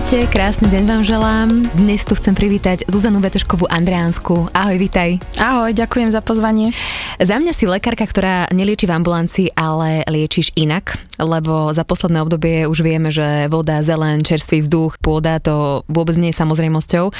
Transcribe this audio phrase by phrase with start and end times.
[0.00, 1.48] Ahojte, krásny deň vám želám.
[1.76, 4.48] Dnes tu chcem privítať Zuzanu Veteškovú Andreánsku.
[4.56, 5.20] Ahoj, vitaj.
[5.36, 6.72] Ahoj, ďakujem za pozvanie.
[7.20, 12.64] Za mňa si lekárka, ktorá nelieči v ambulancii, ale liečiš inak, lebo za posledné obdobie
[12.64, 17.12] už vieme, že voda, zelen, čerstvý vzduch, pôda, to vôbec nie je samozrejmosťou.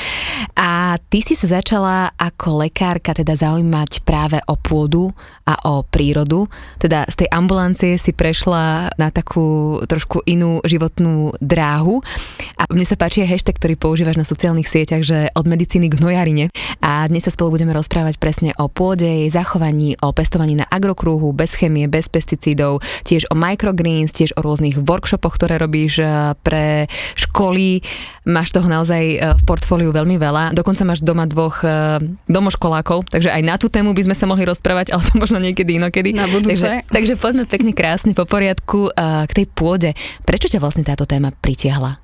[0.57, 5.13] A ty si sa začala ako lekárka teda zaujímať práve o pôdu
[5.45, 6.49] a o prírodu.
[6.81, 12.01] Teda z tej ambulancie si prešla na takú trošku inú životnú dráhu.
[12.57, 16.01] A mne sa páči aj hashtag, ktorý používaš na sociálnych sieťach, že od medicíny k
[16.01, 16.49] nojarine.
[16.81, 21.29] A dnes sa spolu budeme rozprávať presne o pôde, jej zachovaní, o pestovaní na agrokruhu,
[21.37, 26.89] bez chemie, bez pesticídov, tiež o microgreens, tiež o rôznych workshopoch, ktoré robíš eh, pre
[27.21, 27.85] školy.
[28.25, 30.57] Máš toho naozaj eh, v portfóliu veľmi veľa.
[30.57, 32.01] Dokonca máš doma dvoch eh,
[32.33, 35.77] domoškolákov, takže aj na tú tému by sme sa mohli rozprávať, ale to možno niekedy
[35.77, 36.17] inokedy.
[36.17, 36.57] Na budúce.
[36.57, 38.89] Takže, takže poďme pekne krásne po poriadku
[39.29, 39.93] k tej pôde.
[40.25, 42.00] Prečo ťa vlastne táto téma pritiahla?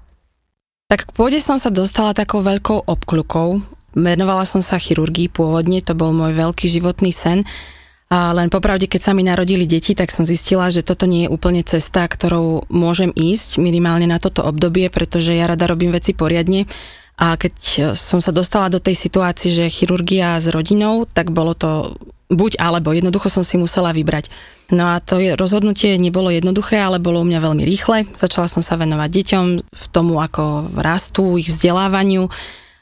[0.86, 3.58] Tak k pôde som sa dostala takou veľkou obkľukou.
[3.98, 7.42] Venovala som sa chirurgii pôvodne, to bol môj veľký životný sen.
[8.06, 11.32] A len popravde, keď sa mi narodili deti, tak som zistila, že toto nie je
[11.34, 16.70] úplne cesta, ktorou môžem ísť minimálne na toto obdobie, pretože ja rada robím veci poriadne.
[17.18, 17.54] A keď
[17.98, 21.98] som sa dostala do tej situácii, že chirurgia s rodinou, tak bolo to
[22.30, 24.30] buď alebo, jednoducho som si musela vybrať.
[24.74, 28.10] No a to rozhodnutie nebolo jednoduché, ale bolo u mňa veľmi rýchle.
[28.18, 32.26] Začala som sa venovať deťom v tomu, ako rastú, ich vzdelávaniu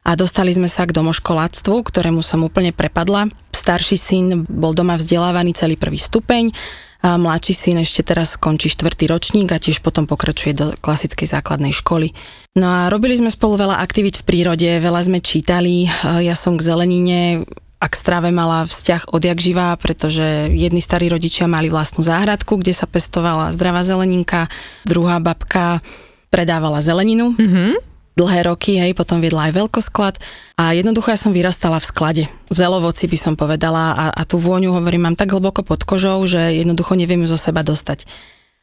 [0.04, 3.28] a dostali sme sa k domoškoláctvu, ktorému som úplne prepadla.
[3.52, 6.56] Starší syn bol doma vzdelávaný celý prvý stupeň,
[7.04, 11.76] a mladší syn ešte teraz skončí štvrtý ročník a tiež potom pokračuje do klasickej základnej
[11.76, 12.16] školy.
[12.56, 16.64] No a robili sme spolu veľa aktivít v prírode, veľa sme čítali, ja som k
[16.64, 17.44] zelenine
[17.84, 22.72] a k strave mala vzťah odjak živá, pretože jedni starí rodičia mali vlastnú záhradku, kde
[22.72, 24.48] sa pestovala zdravá zeleninka,
[24.88, 25.84] druhá babka
[26.32, 27.36] predávala zeleninu.
[27.36, 30.14] Mm-hmm dlhé roky, hej, potom viedla aj veľkosklad
[30.54, 32.24] a jednoducho ja som vyrastala v sklade.
[32.46, 36.22] V zelovoci by som povedala a, a tú vôňu, hovorím, mám tak hlboko pod kožou,
[36.22, 38.06] že jednoducho neviem ju zo seba dostať.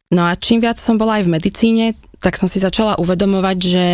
[0.08, 1.84] No a čím viac som bola aj v medicíne,
[2.16, 3.84] tak som si začala uvedomovať, že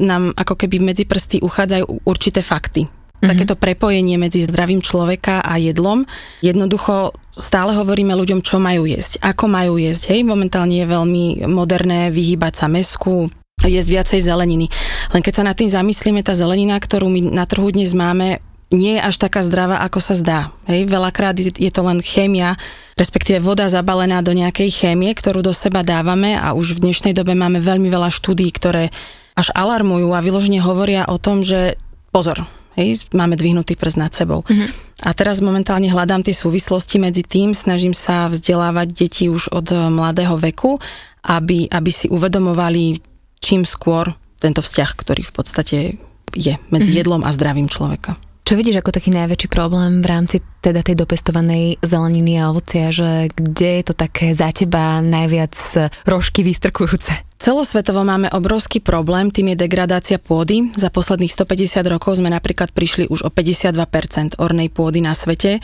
[0.00, 2.88] nám ako keby medzi prsty uchádzajú určité fakty.
[3.22, 3.30] Mm-hmm.
[3.38, 6.02] Takéto prepojenie medzi zdravím človeka a jedlom.
[6.42, 10.10] Jednoducho stále hovoríme ľuďom, čo majú jesť, ako majú jesť.
[10.10, 13.30] Hej, momentálne je veľmi moderné vyhýbať sa mesku,
[13.62, 14.66] jesť viacej zeleniny.
[15.14, 18.42] Len keď sa nad tým zamyslíme, tá zelenina, ktorú my na trhu dnes máme,
[18.74, 20.40] nie je až taká zdravá, ako sa zdá.
[20.66, 22.56] Hej, veľakrát je to len chémia,
[22.98, 27.36] respektíve voda zabalená do nejakej chémie, ktorú do seba dávame a už v dnešnej dobe
[27.38, 28.90] máme veľmi veľa štúdí, ktoré
[29.38, 31.76] až alarmujú a vyložne hovoria o tom, že
[32.12, 32.44] pozor,
[32.78, 34.42] hej, máme dvihnutý prst nad sebou.
[34.46, 34.68] Mm-hmm.
[35.02, 40.38] A teraz momentálne hľadám tie súvislosti medzi tým, snažím sa vzdelávať deti už od mladého
[40.38, 40.78] veku,
[41.26, 43.02] aby, aby si uvedomovali
[43.42, 45.76] čím skôr tento vzťah, ktorý v podstate
[46.32, 47.00] je medzi mm-hmm.
[47.02, 48.16] jedlom a zdravím človeka.
[48.42, 53.30] Čo vidíš ako taký najväčší problém v rámci teda tej dopestovanej zeleniny a ovocia, že
[53.30, 55.54] kde je to také za teba najviac
[56.04, 57.22] rožky vystrkujúce?
[57.38, 60.74] Celosvetovo máme obrovský problém, tým je degradácia pôdy.
[60.74, 65.62] Za posledných 150 rokov sme napríklad prišli už o 52% ornej pôdy na svete.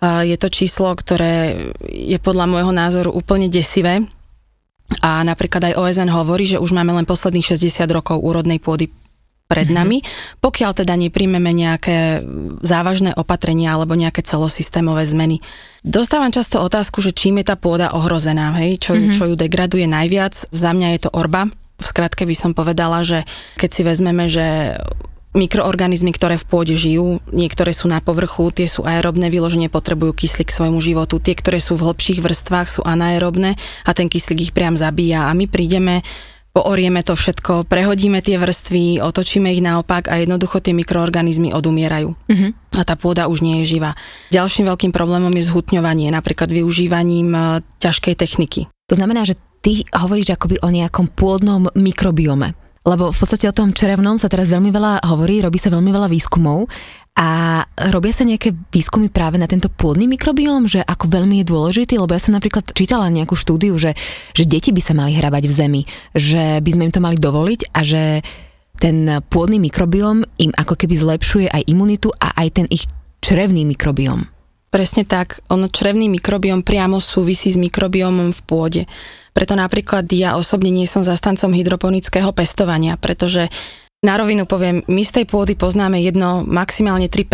[0.00, 4.04] Je to číslo, ktoré je podľa môjho názoru úplne desivé
[5.04, 8.88] a napríklad aj OSN hovorí, že už máme len posledných 60 rokov úrodnej pôdy
[9.48, 9.74] pred mhm.
[9.74, 9.98] nami,
[10.44, 12.20] pokiaľ teda nepríjmeme nejaké
[12.60, 15.40] závažné opatrenia alebo nejaké celosystémové zmeny.
[15.80, 18.76] Dostávam často otázku, že čím je tá pôda ohrozená, hej?
[18.76, 19.14] Čo, mm-hmm.
[19.16, 20.36] čo ju degraduje najviac.
[20.52, 21.48] Za mňa je to orba.
[21.80, 23.24] V skratke by som povedala, že
[23.56, 24.76] keď si vezmeme, že
[25.38, 30.50] mikroorganizmy, ktoré v pôde žijú, niektoré sú na povrchu, tie sú aerobné, vyloženie potrebujú kyslík
[30.50, 33.54] k svojmu životu, tie, ktoré sú v hlbších vrstvách, sú anaerobné
[33.86, 36.02] a ten kyslík ich priam zabíja a my prídeme
[36.52, 42.14] poorieme to všetko, prehodíme tie vrstvy, otočíme ich naopak a jednoducho tie mikroorganizmy odumierajú.
[42.14, 42.50] Uh-huh.
[42.74, 43.94] A tá pôda už nie je živá.
[44.34, 47.40] Ďalším veľkým problémom je zhutňovanie, napríklad využívaním e,
[47.82, 48.60] ťažkej techniky.
[48.88, 52.56] To znamená, že ty hovoríš akoby o nejakom pôdnom mikrobiome.
[52.88, 56.08] Lebo v podstate o tom čerevnom sa teraz veľmi veľa hovorí, robí sa veľmi veľa
[56.08, 56.64] výskumov
[57.18, 61.98] A robia sa nejaké výskumy práve na tento pôdny mikrobióm, že ako veľmi je dôležitý,
[61.98, 63.98] lebo ja som napríklad čítala nejakú štúdiu, že,
[64.38, 65.82] že deti by sa mali hrabať v zemi,
[66.14, 68.22] že by sme im to mali dovoliť a že
[68.78, 72.86] ten pôdny mikrobióm im ako keby zlepšuje aj imunitu a aj ten ich
[73.18, 74.37] črevný mikrobióm.
[74.68, 75.40] Presne tak.
[75.48, 78.82] Ono črevný mikrobióm priamo súvisí s mikrobiómom v pôde.
[79.32, 83.48] Preto napríklad ja osobne nie som zastancom hydroponického pestovania, pretože
[84.04, 87.26] na rovinu poviem, my z tej pôdy poznáme jedno, maximálne 3%,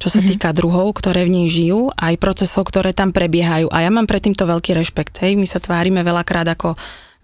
[0.00, 0.30] čo sa mm-hmm.
[0.34, 3.70] týka druhov, ktoré v nej žijú, aj procesov, ktoré tam prebiehajú.
[3.70, 5.22] A ja mám pred týmto veľký rešpekt.
[5.22, 5.38] Hej.
[5.38, 6.74] My sa tvárime veľakrát ako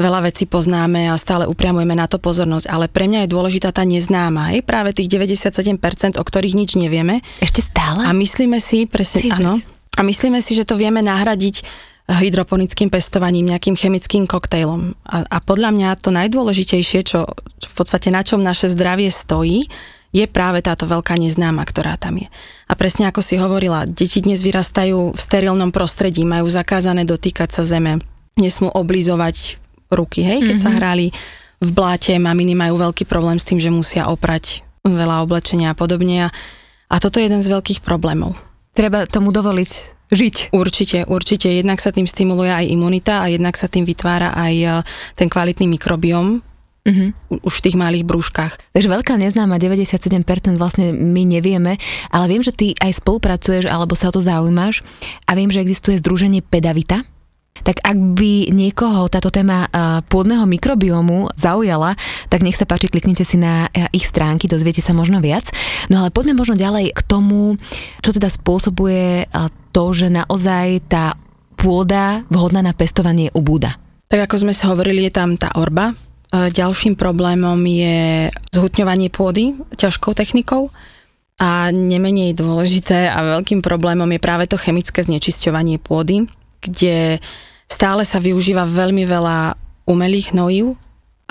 [0.02, 3.86] veľa vecí poznáme a stále upriamujeme na to pozornosť, ale pre mňa je dôležitá tá
[3.86, 7.22] neznáma, hej, práve tých 97%, o ktorých nič nevieme.
[7.38, 8.02] Ešte stále?
[8.04, 9.62] A myslíme si, presne, áno,
[9.94, 11.62] a myslíme si, že to vieme nahradiť
[12.10, 14.98] hydroponickým pestovaním, nejakým chemickým koktejlom.
[15.06, 17.30] A, a podľa mňa to najdôležitejšie, čo
[17.62, 19.70] v podstate na čom naše zdravie stojí,
[20.12, 22.28] je práve táto veľká neznáma, ktorá tam je.
[22.68, 27.64] A presne ako si hovorila, deti dnes vyrastajú v sterilnom prostredí, majú zakázané dotýkať sa
[27.64, 28.02] zeme,
[28.36, 29.61] nesmú oblizovať
[29.92, 30.64] ruky, hej, keď mm-hmm.
[30.64, 30.78] sa mhm.
[30.80, 31.06] hrali
[31.62, 36.34] v bláte, maminy majú veľký problém s tým, že musia oprať veľa oblečenia a podobne.
[36.90, 38.34] A toto je jeden z veľkých problémov.
[38.74, 39.70] Treba tomu dovoliť
[40.12, 40.36] žiť.
[40.52, 41.48] Určite, určite.
[41.48, 44.68] Jednak sa tým stimuluje aj imunita a jednak sa tým vytvára aj e,
[45.16, 46.44] ten kvalitný mikrobióm,
[46.82, 47.14] Uh-huh.
[47.46, 48.58] Už v tých malých brúškach.
[48.74, 50.02] Takže veľká neznáma, 97%
[50.58, 51.78] vlastne my nevieme,
[52.10, 54.82] ale viem, že ty aj spolupracuješ alebo sa o to zaujímaš
[55.30, 57.06] a viem, že existuje združenie Pedavita,
[57.62, 59.70] tak ak by niekoho táto téma
[60.10, 61.94] pôdneho mikrobiomu zaujala,
[62.26, 65.48] tak nech sa páči, kliknite si na ich stránky, dozviete sa možno viac.
[65.90, 67.56] No ale poďme možno ďalej k tomu,
[68.02, 69.30] čo teda spôsobuje
[69.70, 71.14] to, že naozaj tá
[71.56, 73.78] pôda vhodná na pestovanie ubúda.
[74.10, 75.94] Tak ako sme sa hovorili, je tam tá orba.
[76.32, 80.68] Ďalším problémom je zhutňovanie pôdy ťažkou technikou.
[81.40, 86.28] A nemenej dôležité a veľkým problémom je práve to chemické znečisťovanie pôdy,
[86.60, 87.18] kde
[87.72, 89.56] stále sa využíva veľmi veľa
[89.88, 90.76] umelých hnojív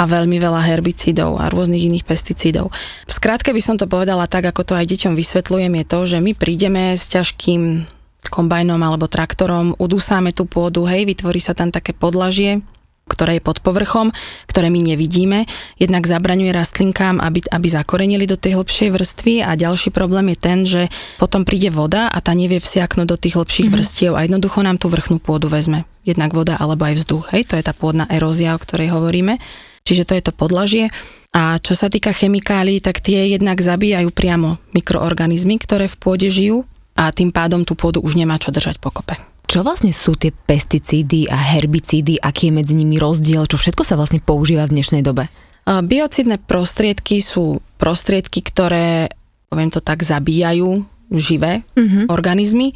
[0.01, 2.73] a veľmi veľa herbicídov a rôznych iných pesticídov.
[3.05, 6.17] V skratke by som to povedala tak, ako to aj deťom vysvetľujem, je to, že
[6.17, 7.85] my prídeme s ťažkým
[8.25, 12.65] kombajnom alebo traktorom, udúsáme tú pôdu, hej, vytvorí sa tam také podlažie,
[13.09, 14.13] ktoré je pod povrchom,
[14.47, 15.49] ktoré my nevidíme.
[15.75, 20.59] Jednak zabraňuje rastlinkám, aby, aby zakorenili do tej hlbšej vrstvy a ďalší problém je ten,
[20.63, 20.81] že
[21.19, 23.83] potom príde voda a tá nevie vsiaknuť do tých hlbších mm-hmm.
[23.83, 25.90] vrstiev a jednoducho nám tú vrchnú pôdu vezme.
[26.01, 27.30] Jednak voda alebo aj vzduch.
[27.36, 29.38] Hej, to je tá pôdna erózia, o ktorej hovoríme.
[29.86, 30.89] Čiže to je to podlažie.
[31.31, 36.68] A čo sa týka chemikálií, tak tie jednak zabíjajú priamo mikroorganizmy, ktoré v pôde žijú
[36.98, 39.15] a tým pádom tú pôdu už nemá čo držať pokope.
[39.48, 44.00] Čo vlastne sú tie pesticídy a herbicídy, aký je medzi nimi rozdiel, čo všetko sa
[44.00, 45.27] vlastne používa v dnešnej dobe?
[45.68, 49.12] Biocidné prostriedky sú prostriedky, ktoré,
[49.51, 52.07] poviem to tak, zabíjajú živé uh-huh.
[52.07, 52.71] organizmy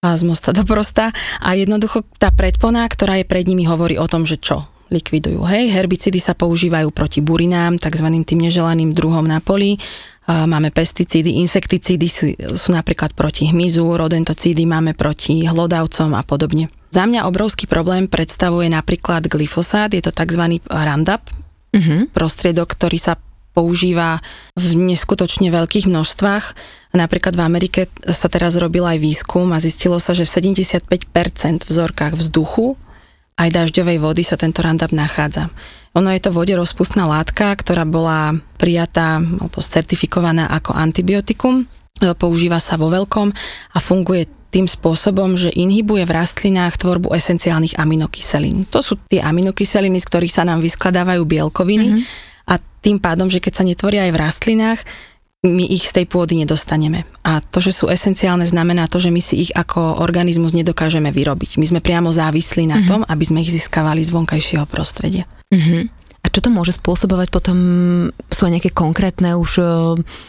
[0.00, 1.12] z mosta do prosta
[1.44, 5.44] a jednoducho tá predpona, ktorá je pred nimi, hovorí o tom, že čo likvidujú.
[5.44, 8.08] Hej, herbicidy sa používajú proti burinám, tzv.
[8.24, 9.76] tým neželaným druhom na poli
[10.24, 16.72] máme pesticídy, insekticídy sú, sú napríklad proti hmyzu, rodentocídy máme proti hlodavcom a podobne.
[16.88, 20.64] Za mňa obrovský problém predstavuje napríklad glyfosát, je to tzv.
[20.64, 21.28] Roundup,
[21.76, 22.08] uh-huh.
[22.08, 23.20] prostriedok, ktorý sa
[23.50, 24.22] používa
[24.54, 26.44] v neskutočne veľkých množstvách.
[26.94, 27.80] Napríklad v Amerike
[28.10, 32.78] sa teraz robil aj výskum a zistilo sa, že v 75% vzorkách vzduchu
[33.40, 35.48] aj dažďovej vody sa tento Roundup nachádza.
[35.96, 41.64] Ono je to vode rozpustná látka, ktorá bola prijatá alebo certifikovaná ako antibiotikum.
[42.20, 43.32] Používa sa vo veľkom
[43.74, 48.66] a funguje tým spôsobom, že inhibuje v rastlinách tvorbu esenciálnych aminokyselín.
[48.74, 52.29] To sú tie aminokyseliny, z ktorých sa nám vyskladávajú bielkoviny mm-hmm.
[52.50, 54.80] A tým pádom, že keď sa netvoria aj v rastlinách,
[55.40, 57.08] my ich z tej pôdy nedostaneme.
[57.24, 61.56] A to, že sú esenciálne, znamená to, že my si ich ako organizmus nedokážeme vyrobiť.
[61.56, 62.90] My sme priamo závislí na mm-hmm.
[62.90, 65.24] tom, aby sme ich získavali z vonkajšieho prostredia.
[65.48, 66.00] Mm-hmm.
[66.20, 67.56] A čo to môže spôsobovať potom?
[68.28, 69.64] Sú aj nejaké konkrétne už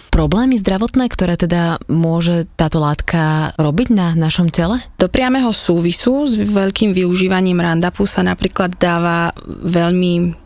[0.08, 4.80] problémy zdravotné, ktoré teda môže táto látka robiť na našom tele?
[4.96, 9.36] Do priameho súvisu s veľkým využívaním randapu sa napríklad dáva
[9.68, 10.40] veľmi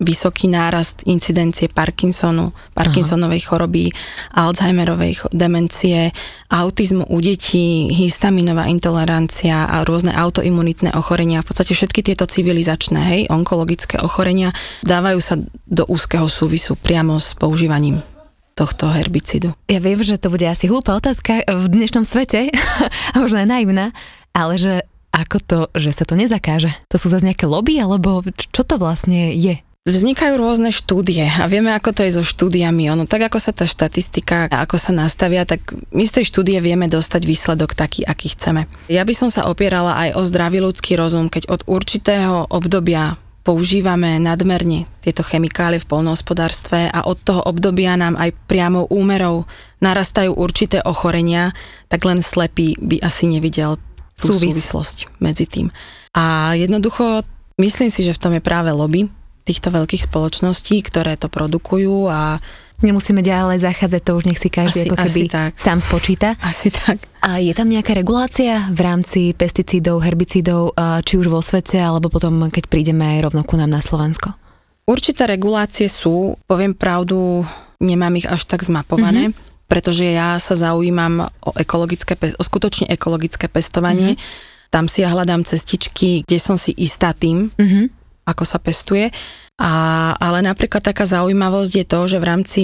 [0.00, 3.92] vysoký nárast incidencie Parkinsonu, Parkinsonovej choroby,
[4.32, 6.10] Alzheimerovej demencie,
[6.48, 11.44] autizmu u detí, histaminová intolerancia a rôzne autoimunitné ochorenia.
[11.44, 15.36] V podstate všetky tieto civilizačné, hej, onkologické ochorenia dávajú sa
[15.68, 18.00] do úzkeho súvisu priamo s používaním
[18.56, 19.56] tohto herbicidu.
[19.72, 22.50] Ja viem, že to bude asi hlúpa otázka v dnešnom svete,
[23.12, 23.92] a možno aj naivná,
[24.32, 24.74] ale že
[25.10, 26.70] ako to, že sa to nezakáže?
[26.88, 29.58] To sú zase nejaké lobby, alebo čo to vlastne je?
[29.88, 32.92] Vznikajú rôzne štúdie a vieme, ako to je so štúdiami.
[32.92, 36.84] Ono, tak ako sa tá štatistika, ako sa nastavia, tak my z tej štúdie vieme
[36.84, 38.68] dostať výsledok taký, aký chceme.
[38.92, 44.20] Ja by som sa opierala aj o zdravý ľudský rozum, keď od určitého obdobia používame
[44.20, 49.48] nadmerne tieto chemikálie v polnohospodárstve a od toho obdobia nám aj priamo úmerov
[49.80, 51.56] narastajú určité ochorenia,
[51.88, 53.80] tak len slepý by asi nevidel
[54.12, 54.52] tú Súvis.
[54.52, 55.72] súvislosť medzi tým.
[56.12, 57.24] A jednoducho
[57.56, 59.08] myslím si, že v tom je práve lobby
[59.44, 62.38] týchto veľkých spoločností, ktoré to produkujú a
[62.80, 65.52] Nemusíme ďalej zachádzať, to už nech si každý asi, ako keby tak.
[65.60, 66.32] sám spočíta.
[66.40, 67.04] Asi tak.
[67.20, 70.72] A je tam nejaká regulácia v rámci pesticídov, herbicídov,
[71.04, 74.32] či už vo svete, alebo potom, keď prídeme aj rovno ku nám na Slovensko?
[74.88, 77.44] Určité regulácie sú, poviem pravdu,
[77.84, 79.28] nemám ich až tak zmapované.
[79.28, 84.18] Mm-hmm pretože ja sa zaujímam o ekologické, o skutočne ekologické pestovanie.
[84.18, 84.66] Mm-hmm.
[84.74, 87.99] Tam si ja hľadám cestičky, kde som si istá tým, mm-hmm.
[88.24, 89.08] Ako sa pestuje.
[89.60, 89.72] A,
[90.16, 92.62] ale napríklad taká zaujímavosť je to, že v rámci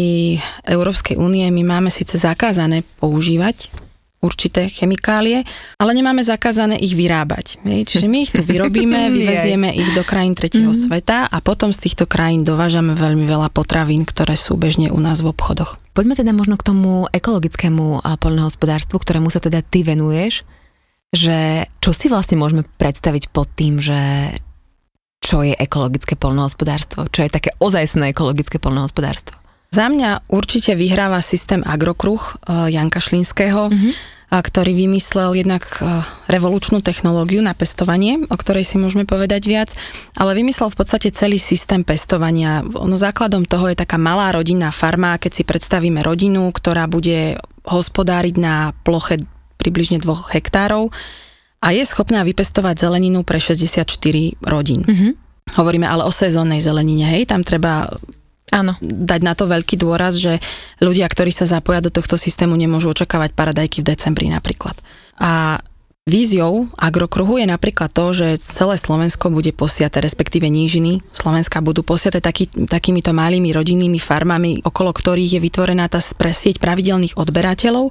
[0.65, 3.69] Európskej únie my máme síce zakázané používať
[4.25, 5.45] určité chemikálie,
[5.77, 7.61] ale nemáme zakázané ich vyrábať.
[7.63, 10.87] Čiže my ich tu vyrobíme, vyvezieme ich do krajín tretieho mm-hmm.
[10.89, 15.21] sveta a potom z týchto krajín dovážame veľmi veľa potravín, ktoré sú bežne u nás
[15.23, 15.79] v obchodoch.
[15.93, 20.45] Poďme teda možno k tomu ekologickému poľnohospodárstvu, ktorému sa teda ty venuješ,
[21.15, 23.97] že čo si vlastne môžeme predstaviť pod tým, že
[25.27, 29.35] čo je ekologické poľnohospodárstvo, čo je také ozajstné ekologické poľnohospodárstvo?
[29.75, 36.83] Za mňa určite vyhráva systém Agrokruh uh, Janka Šlínského, mm-hmm ktorý vymyslel jednak e, revolučnú
[36.83, 39.71] technológiu na pestovanie, o ktorej si môžeme povedať viac,
[40.19, 42.67] ale vymyslel v podstate celý systém pestovania.
[42.67, 47.39] Ono základom toho je taká malá rodinná farma, keď si predstavíme rodinu, ktorá bude
[47.71, 49.23] hospodáriť na ploche
[49.63, 50.91] približne 2 hektárov
[51.61, 53.89] a je schopná vypestovať zeleninu pre 64
[54.45, 54.83] rodín.
[54.85, 55.13] Mm-hmm.
[55.57, 57.87] Hovoríme ale o sezónnej zelenine, hej, tam treba
[58.55, 58.79] Áno.
[58.83, 60.39] dať na to veľký dôraz, že
[60.79, 64.79] ľudia, ktorí sa zapoja do tohto systému, nemôžu očakávať paradajky v decembri napríklad.
[65.19, 65.63] A
[66.07, 72.23] Víziou agrokruhu je napríklad to, že celé Slovensko bude posiate, respektíve nížiny Slovenska budú posiate
[72.23, 77.91] taký, takýmito malými rodinnými farmami, okolo ktorých je vytvorená tá sieť pravidelných odberateľov,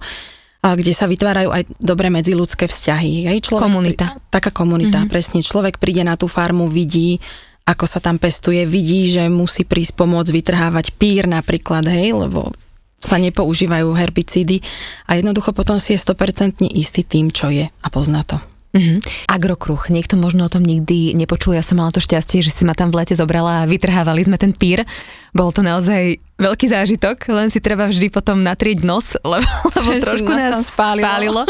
[0.73, 3.29] kde sa vytvárajú aj dobré medziludské vzťahy.
[3.29, 4.17] Hej, človek, komunita.
[4.33, 5.13] Taká komunita, mm-hmm.
[5.13, 5.45] presne.
[5.45, 7.21] Človek príde na tú farmu, vidí,
[7.69, 12.49] ako sa tam pestuje, vidí, že musí prísť pomôcť vytrhávať pír napríklad, hej, lebo
[12.97, 14.65] sa nepoužívajú herbicídy
[15.05, 18.41] a jednoducho potom si je 100% istý tým, čo je a pozná to.
[18.75, 19.31] Mm-hmm.
[19.31, 22.75] Agrokruh, niekto možno o tom nikdy nepočul, ja som mala to šťastie, že si ma
[22.75, 24.83] tam v lete zobrala a vytrhávali sme ten pír.
[25.31, 30.27] Bol to naozaj veľký zážitok, len si treba vždy potom natrieť nos, lebo, lebo trošku
[30.27, 31.07] nás, nás spálilo.
[31.07, 31.41] spálilo.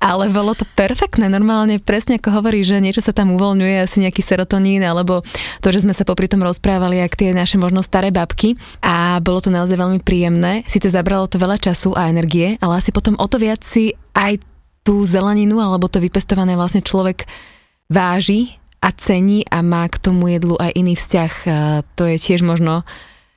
[0.00, 4.24] Ale bolo to perfektné, normálne presne ako hovorí, že niečo sa tam uvoľňuje, asi nejaký
[4.24, 5.20] serotonín, alebo
[5.60, 9.44] to, že sme sa popri tom rozprávali, ak tie naše možno staré babky a bolo
[9.44, 10.64] to naozaj veľmi príjemné.
[10.64, 14.49] Sice zabralo to veľa času a energie, ale asi potom o to viac si aj
[14.82, 17.28] tú zeleninu alebo to vypestované vlastne človek
[17.90, 21.32] váži a cení a má k tomu jedlu aj iný vzťah.
[22.00, 22.88] To je tiež možno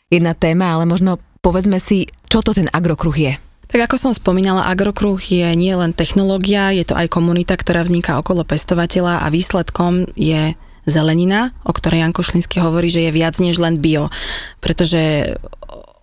[0.07, 3.33] jedna téma, ale možno povedzme si, čo to ten agrokruh je.
[3.67, 8.21] Tak ako som spomínala, agrokruh je nie len technológia, je to aj komunita, ktorá vzniká
[8.21, 10.53] okolo pestovateľa a výsledkom je
[10.85, 14.13] zelenina, o ktorej Janko Šlínsky hovorí, že je viac než len bio.
[14.62, 15.35] Pretože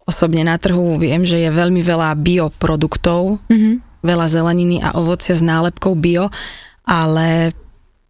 [0.04, 5.45] osobne na trhu viem, že je veľmi veľa bioproduktov, mm-hmm veľa zeleniny a ovocia s
[5.45, 6.33] nálepkou bio,
[6.85, 7.52] ale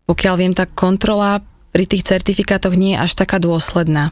[0.06, 4.10] pokiaľ viem, tak kontrola pri tých certifikátoch nie je až taká dôsledná.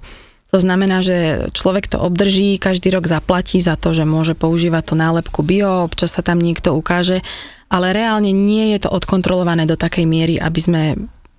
[0.49, 4.95] To znamená, že človek to obdrží, každý rok zaplatí za to, že môže používať tú
[4.97, 7.21] nálepku bio, občas sa tam niekto ukáže,
[7.69, 10.83] ale reálne nie je to odkontrolované do takej miery, aby sme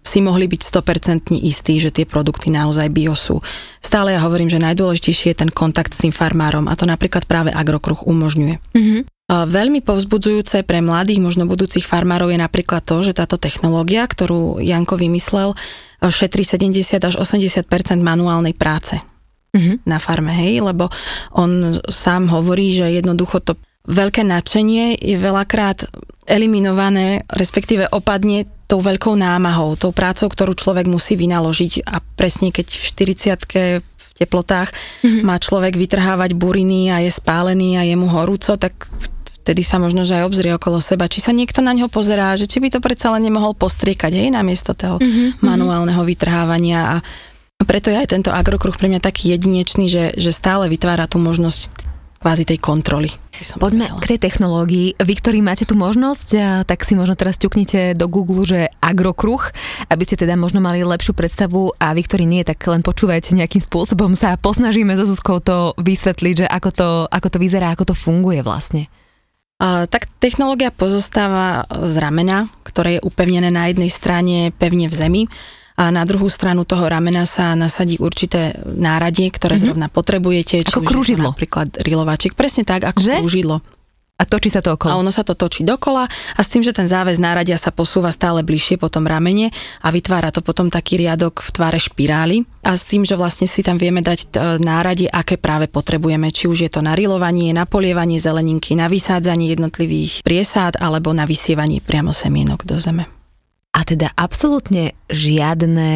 [0.05, 3.41] si mohli byť 100% istí, že tie produkty naozaj bio sú.
[3.81, 7.50] Stále ja hovorím, že najdôležitejší je ten kontakt s tým farmárom a to napríklad práve
[7.50, 8.55] Agrokruh umožňuje.
[8.74, 9.01] Mm-hmm.
[9.29, 14.98] Veľmi povzbudzujúce pre mladých, možno budúcich farmárov je napríklad to, že táto technológia, ktorú Janko
[14.98, 15.53] vymyslel,
[16.01, 17.69] šetrí 70 až 80%
[18.01, 18.98] manuálnej práce
[19.53, 19.86] mm-hmm.
[19.86, 20.89] na farme, hej, lebo
[21.38, 23.53] on sám hovorí, že jednoducho to
[23.86, 25.86] veľké nadšenie je veľakrát
[26.29, 32.65] eliminované, respektíve opadne tou veľkou námahou, tou prácou, ktorú človek musí vynaložiť a presne keď
[32.65, 32.83] v
[33.38, 35.21] 40 v teplotách mm-hmm.
[35.25, 38.89] má človek vytrhávať buriny a je spálený a je mu horúco, tak
[39.50, 42.46] vtedy sa možno, že aj obzrie okolo seba, či sa niekto na ňo pozerá, že
[42.46, 45.41] či by to predsa len nemohol postriekať, hej, namiesto toho mm-hmm.
[45.41, 46.96] manuálneho vytrhávania a
[47.65, 51.89] preto je aj tento agrokruh pre mňa taký jedinečný, že, že stále vytvára tú možnosť
[52.20, 53.10] kvázi tej kontroly.
[53.58, 54.03] Poďme povedala.
[54.03, 54.88] k tej technológii.
[55.00, 56.27] Vy, ktorí máte tu možnosť,
[56.68, 59.39] tak si možno teraz ťuknite do Google, že agrokruh,
[59.88, 63.63] aby ste teda možno mali lepšiu predstavu a vy, ktorí nie, tak len počúvajte nejakým
[63.63, 67.96] spôsobom sa posnažíme so Zuzkou to vysvetliť, že ako to, ako to vyzerá, ako to
[67.96, 68.91] funguje vlastne.
[69.60, 75.24] Tak technológia pozostáva z ramena, ktoré je upevnené na jednej strane pevne v zemi
[75.80, 79.68] a na druhú stranu toho ramena sa nasadí určité náradie, ktoré mm-hmm.
[79.72, 80.68] zrovna potrebujete.
[80.68, 81.32] Ako krúžidlo.
[81.32, 83.16] Napríklad rilovačik, presne tak, ako Že?
[83.24, 83.63] krúžidlo.
[84.20, 84.92] A točí sa to okolo.
[84.94, 88.12] A ono sa to točí dokola a s tým, že ten záväz náradia sa posúva
[88.12, 92.76] stále bližšie po tom ramene a vytvára to potom taký riadok v tvare špirály a
[92.76, 94.28] s tým, že vlastne si tam vieme dať e,
[94.60, 99.56] náradie, aké práve potrebujeme, či už je to na rilovanie, na polievanie zeleninky, na vysádzanie
[99.56, 103.19] jednotlivých priesád alebo na vysievanie priamo semienok do zeme.
[103.70, 105.90] A teda absolútne žiadne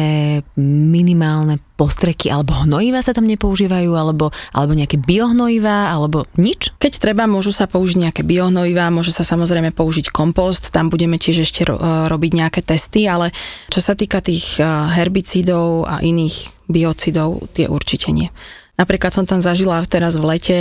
[0.62, 6.70] minimálne postreky alebo hnojiva sa tam nepoužívajú, alebo, alebo nejaké biohnojiva, alebo nič?
[6.78, 11.42] Keď treba, môžu sa použiť nejaké biohnojiva, môže sa samozrejme použiť kompost, tam budeme tiež
[11.42, 13.34] ešte ro- e, robiť nejaké testy, ale
[13.66, 14.62] čo sa týka tých e,
[14.94, 18.30] herbicídov a iných biocidov, tie určite nie.
[18.78, 20.58] Napríklad som tam zažila teraz v lete,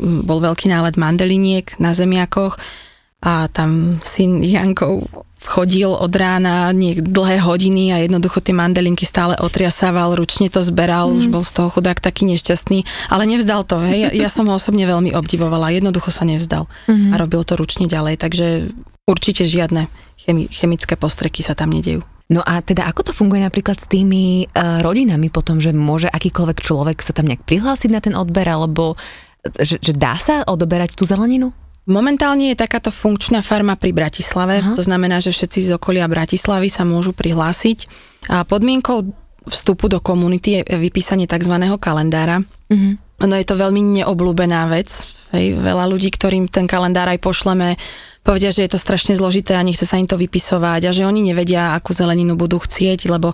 [0.00, 2.60] bol veľký nálet mandeliniek na zemiakoch,
[3.20, 5.04] a tam syn Jankov
[5.40, 11.08] chodil od rána niek dlhé hodiny a jednoducho tie mandelinky stále otriasával, ručne to zberal,
[11.08, 11.16] mm.
[11.16, 14.08] už bol z toho chudák taký nešťastný, ale nevzdal to, hej.
[14.12, 17.12] Ja, ja som ho osobne veľmi obdivovala, jednoducho sa nevzdal mm.
[17.12, 18.68] a robil to ručne ďalej, takže
[19.08, 19.88] určite žiadne
[20.20, 22.04] chemi- chemické postreky sa tam nedejú.
[22.30, 26.62] No a teda ako to funguje napríklad s tými uh, rodinami potom, že môže akýkoľvek
[26.62, 28.94] človek sa tam nejak prihlásiť na ten odber, alebo
[29.58, 31.50] že, že dá sa odoberať tú zeleninu?
[31.88, 34.76] Momentálne je takáto funkčná farma pri Bratislave, Aha.
[34.76, 37.88] to znamená, že všetci z okolia Bratislavy sa môžu prihlásiť
[38.28, 39.08] a podmienkou
[39.48, 41.56] vstupu do komunity je vypísanie tzv.
[41.80, 42.44] kalendára.
[42.44, 43.00] Uh-huh.
[43.24, 44.88] No je to veľmi neobľúbená vec.
[45.32, 45.56] Hej.
[45.56, 47.80] Veľa ľudí, ktorým ten kalendár aj pošleme,
[48.20, 51.32] povedia, že je to strašne zložité a nechce sa im to vypisovať a že oni
[51.32, 53.32] nevedia, akú zeleninu budú chcieť, lebo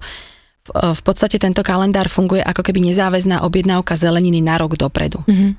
[0.66, 5.22] v, v podstate tento kalendár funguje ako keby nezáväzná objednávka zeleniny na rok dopredu.
[5.26, 5.58] Uh-huh.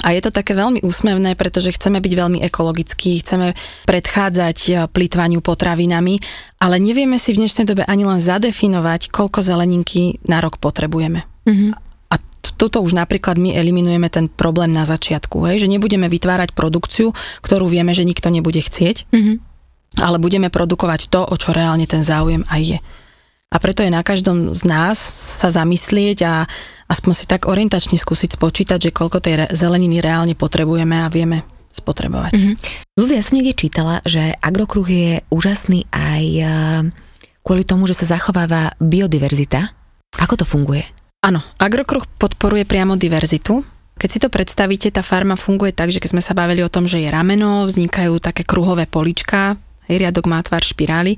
[0.00, 3.52] A je to také veľmi úsmevné, pretože chceme byť veľmi ekologickí, chceme
[3.84, 6.16] predchádzať e, plýtvaniu potravinami,
[6.64, 11.28] ale nevieme si v dnešnej dobe ani len zadefinovať, koľko zeleninky na rok potrebujeme.
[11.44, 11.70] Mm-hmm.
[12.08, 12.14] A
[12.56, 17.12] toto už napríklad my eliminujeme ten problém na začiatku, hej, že nebudeme vytvárať produkciu,
[17.44, 19.36] ktorú vieme, že nikto nebude chcieť, mm-hmm.
[20.00, 22.78] ale budeme produkovať to, o čo reálne ten záujem aj je.
[23.52, 26.48] A preto je na každom z nás sa zamyslieť a
[26.92, 32.36] aspoň si tak orientačne skúsiť spočítať, že koľko tej zeleniny reálne potrebujeme a vieme spotrebovať.
[32.36, 32.54] Mm-hmm.
[33.00, 36.48] Zuzi, ja som niekde čítala, že agrokruh je úžasný aj eh,
[37.40, 39.72] kvôli tomu, že sa zachováva biodiverzita.
[40.20, 40.84] Ako to funguje?
[41.24, 43.64] Áno, agrokruh podporuje priamo diverzitu.
[43.96, 46.84] Keď si to predstavíte, tá farma funguje tak, že keď sme sa bavili o tom,
[46.84, 51.16] že je rameno, vznikajú také kruhové polička, riadok má tvar špirály,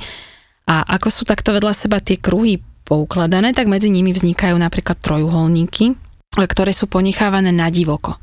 [0.64, 5.96] a ako sú takto vedľa seba tie kruhy poukladané, tak medzi nimi vznikajú napríklad trojuholníky,
[6.36, 8.20] ktoré sú ponechávané na divoko.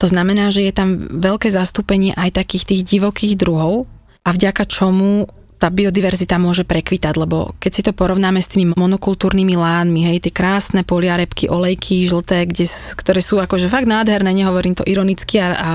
[0.00, 3.84] To znamená, že je tam veľké zastúpenie aj takých tých divokých druhov
[4.24, 5.28] a vďaka čomu
[5.60, 10.32] tá biodiverzita môže prekvitať, lebo keď si to porovnáme s tými monokultúrnymi lánmi, hej, tie
[10.32, 12.64] krásne poliarepky, olejky, žlté, kde,
[12.96, 15.72] ktoré sú akože fakt nádherné, nehovorím to ironicky a, a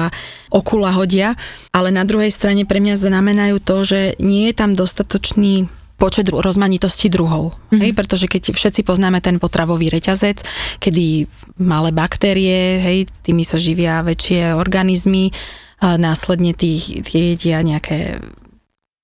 [0.50, 1.38] okula hodia,
[1.70, 7.08] ale na druhej strane pre mňa znamenajú to, že nie je tam dostatočný počet rozmanitosti
[7.08, 7.56] druhov.
[7.56, 7.80] Mm-hmm.
[7.82, 10.44] Hej, pretože keď všetci poznáme ten potravový reťazec,
[10.84, 11.28] kedy
[11.60, 15.32] malé baktérie, hej, tými sa živia väčšie organizmy,
[15.84, 18.24] a následne tých, tie jedia nejaké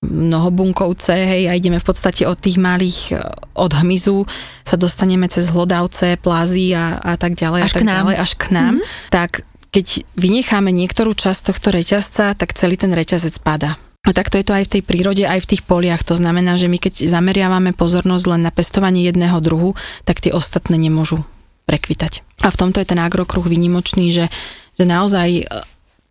[0.01, 3.21] mnohobunkovce, hej, a ideme v podstate od tých malých, e,
[3.53, 4.25] od hmyzu
[4.65, 7.69] sa dostaneme cez hlodavce, plázy a, a tak ďalej.
[7.69, 7.95] Až a tak k nám.
[8.01, 8.73] Ďalej, až k nám.
[8.81, 9.11] Mm-hmm.
[9.13, 9.31] Tak
[9.71, 9.85] keď
[10.17, 13.77] vynecháme niektorú časť tohto reťazca, tak celý ten reťazec padá.
[14.01, 16.01] A takto je to aj v tej prírode, aj v tých poliach.
[16.09, 19.77] To znamená, že my keď zameriavame pozornosť len na pestovanie jedného druhu,
[20.09, 21.21] tak tie ostatné nemôžu
[21.69, 22.25] prekvitať.
[22.41, 24.25] A v tomto je ten agrokruh vynimočný, že,
[24.73, 25.43] že naozaj e,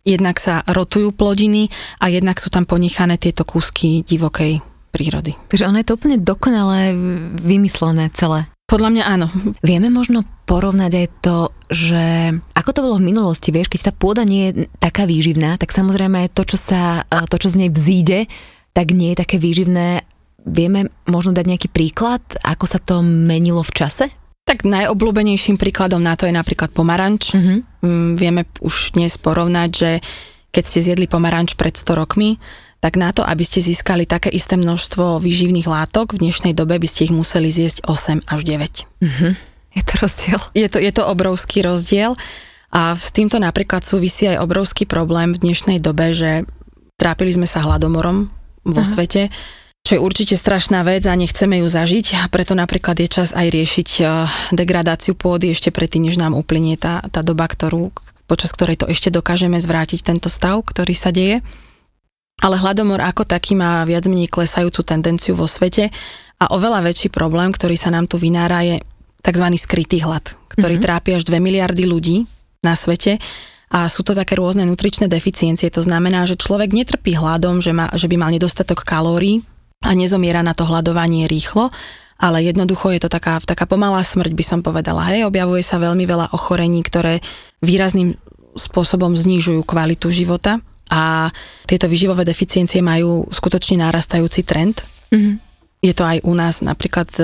[0.07, 1.67] jednak sa rotujú plodiny
[1.99, 4.63] a jednak sú tam ponechané tieto kúsky divokej
[4.95, 5.35] prírody.
[5.51, 6.95] Takže ono je to úplne dokonale
[7.43, 8.47] vymyslené celé.
[8.71, 9.27] Podľa mňa áno.
[9.59, 11.37] Vieme možno porovnať aj to,
[11.71, 12.03] že
[12.51, 16.27] ako to bolo v minulosti, vieš, keď tá pôda nie je taká výživná, tak samozrejme
[16.27, 18.27] aj to, čo sa, to, čo z nej vzíde,
[18.75, 20.03] tak nie je také výživné.
[20.43, 24.11] Vieme možno dať nejaký príklad, ako sa to menilo v čase?
[24.43, 27.31] Tak najobľúbenejším príkladom na to je napríklad pomaranč.
[27.31, 28.19] Mm-hmm.
[28.19, 29.91] Vieme už dnes porovnať, že
[30.51, 32.43] keď ste zjedli pomaranč pred 100 rokmi,
[32.83, 36.87] tak na to, aby ste získali také isté množstvo výživných látok, v dnešnej dobe by
[36.89, 38.99] ste ich museli zjesť 8 až 9.
[38.99, 39.50] Mm-hmm.
[39.71, 40.39] Je to rozdiel.
[40.51, 42.19] Je to, je to obrovský rozdiel.
[42.71, 46.47] A s týmto napríklad súvisí aj obrovský problém v dnešnej dobe, že
[46.95, 48.31] trápili sme sa hladomorom
[48.63, 48.87] vo Aha.
[48.87, 49.27] svete,
[49.83, 52.23] čo je určite strašná vec a nechceme ju zažiť.
[52.23, 54.07] A preto napríklad je čas aj riešiť eh,
[54.55, 57.91] degradáciu pôdy ešte predtým, než nám uplynie tá, tá doba, ktorú,
[58.29, 61.43] počas ktorej to ešte dokážeme zvrátiť tento stav, ktorý sa deje.
[62.41, 65.93] Ale hladomor ako taký má viac menej klesajúcu tendenciu vo svete
[66.41, 68.81] a oveľa väčší problém, ktorý sa nám tu vynára, je
[69.21, 69.45] tzv.
[69.57, 70.85] skrytý hlad, ktorý mm-hmm.
[70.85, 72.25] trápi až 2 miliardy ľudí
[72.61, 73.21] na svete
[73.71, 75.71] a sú to také rôzne nutričné deficiencie.
[75.71, 79.41] To znamená, že človek netrpí hladom, že, má, že by mal nedostatok kalórií
[79.81, 81.71] a nezomiera na to hľadovanie rýchlo,
[82.21, 85.07] ale jednoducho je to taká, taká pomalá smrť, by som povedala.
[85.09, 87.23] Hej, objavuje sa veľmi veľa ochorení, ktoré
[87.63, 88.19] výrazným
[88.53, 90.59] spôsobom znižujú kvalitu života
[90.91, 91.31] a
[91.65, 94.83] tieto vyživové deficiencie majú skutočne narastajúci trend.
[95.09, 97.23] Mm-hmm je to aj u nás napríklad e,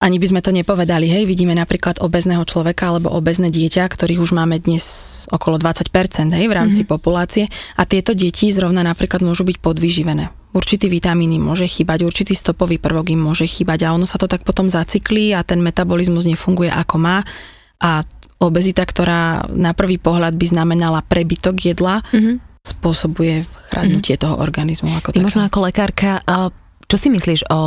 [0.00, 4.32] ani by sme to nepovedali, hej, vidíme napríklad obezného človeka alebo obezné dieťa, ktorých už
[4.32, 4.84] máme dnes
[5.28, 5.92] okolo 20%,
[6.32, 6.94] hej, v rámci mm-hmm.
[6.96, 7.44] populácie
[7.76, 10.32] a tieto deti zrovna napríklad môžu byť podvyživené.
[10.56, 14.24] Určitý vitamín im môže chýbať, určitý stopový prvok im môže chýbať a ono sa to
[14.24, 17.20] tak potom zacyklí a ten metabolizmus nefunguje ako má
[17.78, 18.00] a
[18.40, 22.64] obezita, ktorá na prvý pohľad by znamenala prebytok jedla, mm-hmm.
[22.64, 24.24] spôsobuje chradnutie mm-hmm.
[24.24, 24.88] toho organizmu.
[24.96, 26.24] Ako Ty možno ako lekárka
[26.90, 27.60] čo si myslíš o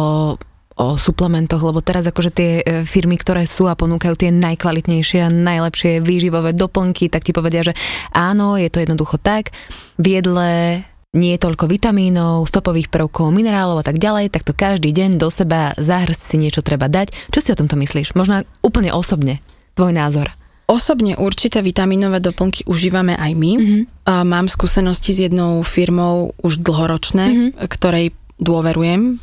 [0.79, 5.29] o suplementoch, lebo teraz akože tie e, firmy, ktoré sú a ponúkajú tie najkvalitnejšie a
[5.29, 7.77] najlepšie výživové doplnky, tak ti povedia, že
[8.09, 9.53] áno, je to jednoducho tak,
[10.01, 10.81] v jedle
[11.13, 15.29] nie je toľko vitamínov, stopových prvkov, minerálov a tak ďalej, tak to každý deň do
[15.29, 17.13] seba zahrs si niečo treba dať.
[17.29, 18.17] Čo si o tomto myslíš?
[18.17, 19.37] Možno úplne osobne,
[19.77, 20.33] tvoj názor.
[20.65, 23.51] Osobne určité vitamínové doplnky užívame aj my.
[23.61, 23.81] Mm-hmm.
[24.25, 27.67] Mám skúsenosti s jednou firmou už dlhoročné, mm-hmm.
[27.69, 29.21] ktorej dôverujem,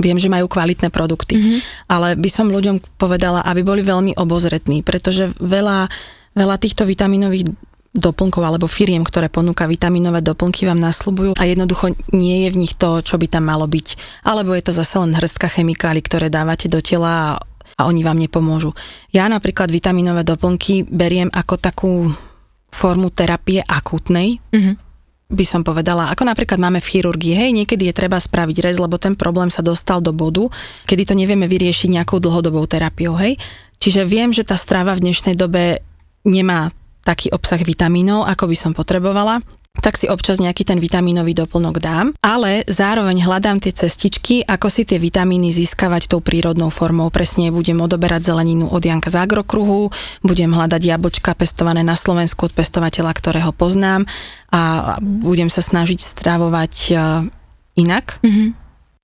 [0.00, 1.58] viem, že majú kvalitné produkty, mm-hmm.
[1.86, 5.86] ale by som ľuďom povedala, aby boli veľmi obozretní, pretože veľa,
[6.34, 7.52] veľa týchto vitamínových
[7.90, 12.78] doplnkov alebo firiem, ktoré ponúka vitamínové doplnky vám nasľubujú a jednoducho nie je v nich
[12.78, 14.22] to, čo by tam malo byť.
[14.22, 17.30] Alebo je to zase len hrstka chemikálií, ktoré dávate do tela a,
[17.74, 18.78] a oni vám nepomôžu.
[19.10, 21.92] Ja napríklad vitamínové doplnky beriem ako takú
[22.70, 24.89] formu terapie akútnej, mm-hmm
[25.30, 28.98] by som povedala, ako napríklad máme v chirurgii, hej, niekedy je treba spraviť rez, lebo
[28.98, 30.50] ten problém sa dostal do bodu,
[30.90, 33.38] kedy to nevieme vyriešiť nejakou dlhodobou terapiou, hej.
[33.78, 35.80] Čiže viem, že tá strava v dnešnej dobe
[36.26, 36.74] nemá
[37.06, 39.40] taký obsah vitamínov, ako by som potrebovala
[39.78, 44.82] tak si občas nejaký ten vitamínový doplnok dám, ale zároveň hľadám tie cestičky, ako si
[44.82, 47.06] tie vitamíny získavať tou prírodnou formou.
[47.14, 49.94] Presne budem odoberať zeleninu od Janka z Agrokruhu,
[50.26, 54.10] budem hľadať jablčka pestované na Slovensku od pestovateľa, ktorého poznám
[54.50, 56.94] a budem sa snažiť stravovať e,
[57.78, 58.48] inak, mm-hmm.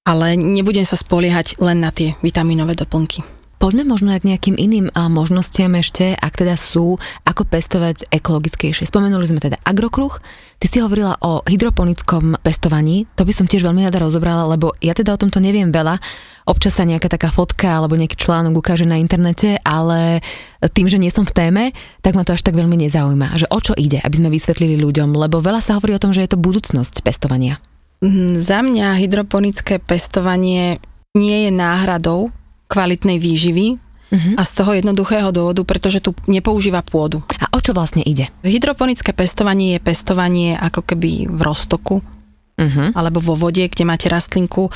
[0.02, 3.36] ale nebudem sa spoliehať len na tie vitamínové doplnky.
[3.66, 8.87] Poďme možno k nejakým iným možnostiam ešte, ak teda sú, ako pestovať ekologickejšie.
[8.87, 10.22] Spomenuli sme teda agrokruh,
[10.62, 14.94] ty si hovorila o hydroponickom pestovaní, to by som tiež veľmi rada rozobrala, lebo ja
[14.94, 15.98] teda o tomto neviem veľa,
[16.46, 20.22] občas sa nejaká taká fotka alebo nejaký článok ukáže na internete, ale
[20.70, 21.64] tým, že nie som v téme,
[22.07, 25.11] tak ma to až tak veľmi nezaujíma, že o čo ide, aby sme vysvetlili ľuďom,
[25.18, 27.59] lebo veľa sa hovorí o tom, že je to budúcnosť pestovania.
[27.98, 30.79] Mm, za mňa hydroponické pestovanie
[31.18, 32.31] nie je náhradou
[32.66, 34.35] kvalitnej výživy uh-huh.
[34.38, 37.22] a z toho jednoduchého dôvodu, pretože tu nepoužíva pôdu.
[37.42, 38.31] A o čo vlastne ide?
[38.42, 42.88] Hydroponické pestovanie je pestovanie ako keby v roztoku uh-huh.
[42.94, 44.72] alebo vo vode, kde máte rastlinku, e,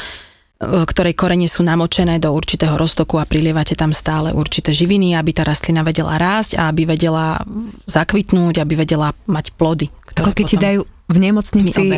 [0.63, 5.43] ktorej korene sú namočené do určitého roztoku a prilievate tam stále určité živiny, aby tá
[5.43, 7.43] rastlina vedela rásť a aby vedela
[7.89, 9.89] zakvitnúť, aby vedela mať plody.
[10.15, 11.91] Ako keď ti dajú v nemocnici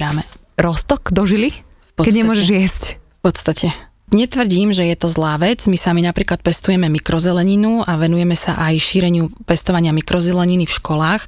[0.56, 1.52] roztok do žily,
[1.96, 2.82] keď nemôžeš jesť.
[3.22, 3.91] V podstate.
[4.12, 5.64] Netvrdím, že je to zlá vec.
[5.64, 11.24] My sami napríklad pestujeme mikrozeleninu a venujeme sa aj šíreniu pestovania mikrozeleniny v školách,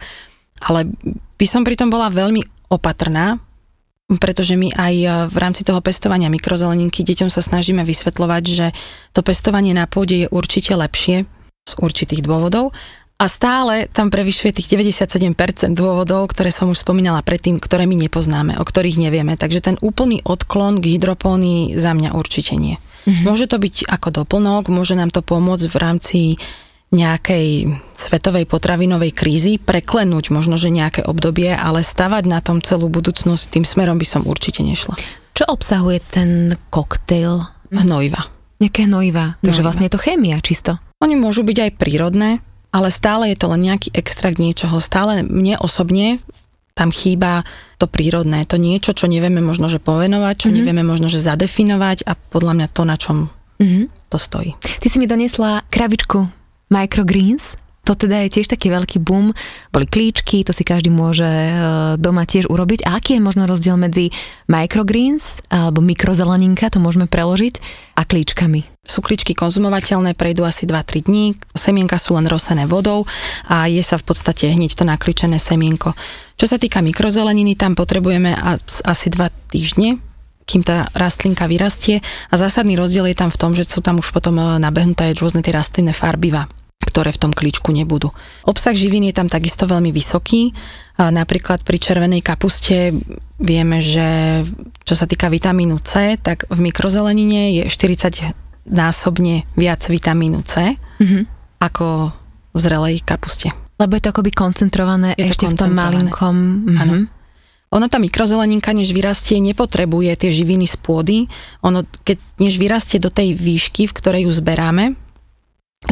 [0.61, 0.93] ale
[1.41, 3.41] by som pritom bola veľmi opatrná,
[4.21, 4.95] pretože my aj
[5.33, 8.67] v rámci toho pestovania mikrozeleninky deťom sa snažíme vysvetľovať, že
[9.17, 11.25] to pestovanie na pôde je určite lepšie
[11.65, 12.77] z určitých dôvodov
[13.15, 15.39] a stále tam prevyšuje tých 97%
[15.79, 19.39] dôvodov, ktoré som už spomínala predtým, ktoré my nepoznáme, o ktorých nevieme.
[19.39, 22.83] Takže ten úplný odklon k hydropónii za mňa určite nie.
[23.07, 23.25] Mm-hmm.
[23.25, 26.21] Môže to byť ako doplnok, môže nám to pomôcť v rámci
[26.95, 33.59] nejakej svetovej potravinovej krízy, preklenúť možno, že nejaké obdobie, ale stavať na tom celú budúcnosť,
[33.59, 34.95] tým smerom by som určite nešla.
[35.35, 37.51] Čo obsahuje ten koktail?
[37.75, 38.31] Hnojiva.
[38.63, 39.39] Nejaké hnojiva.
[39.43, 39.67] Takže hnojiva.
[39.67, 40.79] vlastne je to chémia čisto.
[41.03, 42.39] Oni môžu byť aj prírodné,
[42.75, 44.83] ale stále je to len nejaký extrakt niečoho.
[44.83, 46.19] Stále mne osobne
[46.75, 47.47] tam chýba
[47.79, 50.59] to prírodné, to niečo, čo nevieme možno, že povenovať, čo mm-hmm.
[50.59, 53.17] nevieme možno, že zadefinovať a podľa mňa to, na čom
[53.63, 54.11] mm-hmm.
[54.11, 54.59] to stojí.
[54.59, 56.27] Ty si mi donesla krabičku
[56.75, 57.55] microgreens,
[57.85, 59.37] to teda je tiež taký veľký boom.
[59.69, 61.53] Boli klíčky, to si každý môže e,
[62.01, 62.89] doma tiež urobiť.
[62.89, 64.09] A aký je možno rozdiel medzi
[64.49, 67.61] microgreens alebo mikrozeleninka, to môžeme preložiť,
[67.95, 68.67] a klíčkami?
[68.83, 73.07] Sú klíčky konzumovateľné, prejdú asi 2-3 dní, semienka sú len rosené vodou
[73.47, 75.95] a je sa v podstate hneď to nakličené semienko.
[76.35, 78.35] Čo sa týka mikrozeleniny, tam potrebujeme
[78.67, 80.03] asi 2 týždne,
[80.45, 84.13] kým tá rastlinka vyrastie a zásadný rozdiel je tam v tom, že sú tam už
[84.13, 86.51] potom e, nabehnuté rôzne tie rastlinné farbiva
[86.85, 88.13] ktoré v tom klíčku nebudú.
[88.45, 90.53] Obsah živín je tam takisto veľmi vysoký.
[91.01, 92.95] Napríklad pri červenej kapuste
[93.41, 94.41] vieme, že
[94.87, 101.23] čo sa týka vitamínu C, tak v mikrozelenine je 40 násobne viac vitamínu C mm-hmm.
[101.61, 102.15] ako
[102.55, 103.53] v zrelej kapuste.
[103.77, 106.37] Lebo je to akoby koncentrované je ešte to v tom malinkom...
[106.71, 107.05] Mm-hmm.
[107.75, 111.19] Ono tá mikrozeleninka, než vyrastie, nepotrebuje tie živiny z pôdy.
[111.67, 114.95] Ono, keď než vyrastie do tej výšky, v ktorej ju zberáme,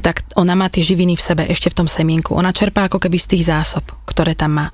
[0.00, 2.32] tak ona má tie živiny v sebe ešte v tom semienku.
[2.32, 4.66] Ona čerpá ako keby z tých zásob, ktoré tam má.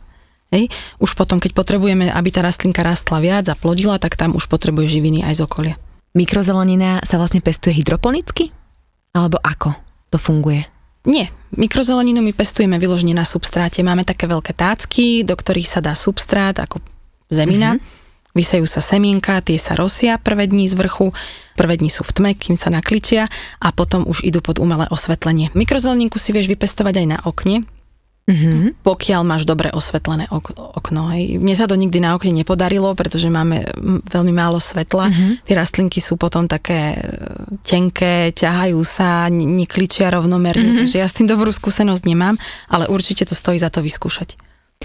[0.54, 0.70] Hej.
[1.02, 5.00] Už potom, keď potrebujeme, aby tá rastlinka rastla viac a plodila, tak tam už potrebuje
[5.00, 5.74] živiny aj z okolia.
[6.16, 8.48] Mikrozelenina sa vlastne pestuje hydroponicky?
[9.12, 9.76] Alebo ako
[10.08, 10.64] to funguje?
[11.04, 13.84] Nie, mikrozeleninu my pestujeme vyložne na substráte.
[13.84, 16.80] Máme také veľké tácky, do ktorých sa dá substrát ako
[17.28, 17.76] zemina.
[17.76, 21.10] Mm-hmm Vysajú sa semienka, tie sa rosia prvé dní z vrchu,
[21.56, 23.26] prvé dni sú v tme, kým sa nakličia
[23.58, 25.50] a potom už idú pod umelé osvetlenie.
[25.56, 27.66] Mikrozeleninku si vieš vypestovať aj na okne,
[28.28, 28.84] Mm-hmm.
[28.84, 31.08] Pokiaľ máš dobre osvetlené ok- okno.
[31.16, 31.40] Hej.
[31.40, 33.64] Mne sa to nikdy na okne nepodarilo, pretože máme
[34.04, 35.08] veľmi málo svetla.
[35.08, 35.32] Mm-hmm.
[35.48, 36.98] Tie rastlinky sú potom také e,
[37.64, 40.78] tenké, ťahajú sa, nekličia rovnomerne, mm-hmm.
[40.84, 42.36] takže ja s tým dobrú skúsenosť nemám,
[42.68, 44.36] ale určite to stojí za to vyskúšať.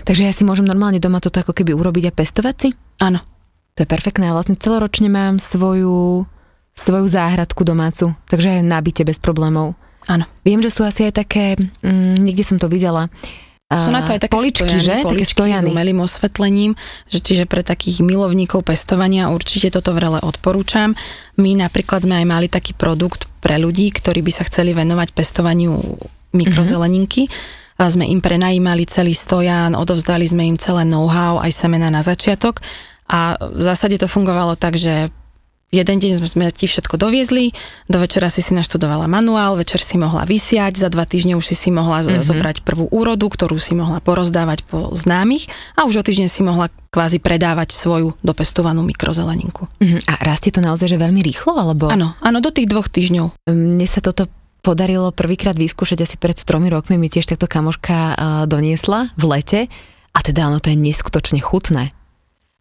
[0.08, 2.69] Takže ja si môžem normálne doma toto ako keby urobiť a pestovať si?
[3.03, 3.33] Áno.
[3.75, 4.29] To je perfektné.
[4.29, 6.29] A vlastne celoročne mám svoju,
[6.77, 9.73] svoju záhradku domácu, takže aj nabite bez problémov.
[10.05, 10.27] Áno.
[10.43, 13.07] Viem, že sú asi aj také, mm, niekde som to videla,
[13.79, 14.95] sú na to aj také poličky, stojany, že?
[15.01, 15.65] Poličky také stojany.
[15.65, 16.71] s umelým osvetlením,
[17.09, 20.93] že čiže pre takých milovníkov pestovania určite toto vrele odporúčam.
[21.39, 25.73] My napríklad sme aj mali taký produkt pre ľudí, ktorí by sa chceli venovať pestovaniu
[26.33, 27.25] mikrozeleninky.
[27.25, 27.81] Mm-hmm.
[27.81, 32.62] A sme im prenajímali celý stojan, odovzdali sme im celé know-how, aj semena na začiatok
[33.07, 35.11] a v zásade to fungovalo tak, že
[35.73, 37.49] jeden deň sme ti všetko doviezli,
[37.89, 41.57] do večera si si naštudovala manuál, večer si mohla vysiať, za dva týždne už si
[41.57, 42.21] si mohla mm-hmm.
[42.21, 46.69] zobrať prvú úrodu, ktorú si mohla porozdávať po známych a už o týždeň si mohla
[46.93, 49.65] kvázi predávať svoju dopestovanú mikrozeleninku.
[49.81, 50.05] Mm-hmm.
[50.05, 51.57] A rastie to naozaj že veľmi rýchlo?
[51.57, 51.89] Alebo...
[51.89, 53.49] Áno, áno, do tých dvoch týždňov.
[53.49, 54.29] Mne sa toto
[54.61, 58.13] podarilo prvýkrát vyskúšať asi pred tromi rokmi, mi tiež takto kamoška uh,
[58.47, 59.61] doniesla v lete
[60.13, 61.91] a teda ono to je neskutočne chutné.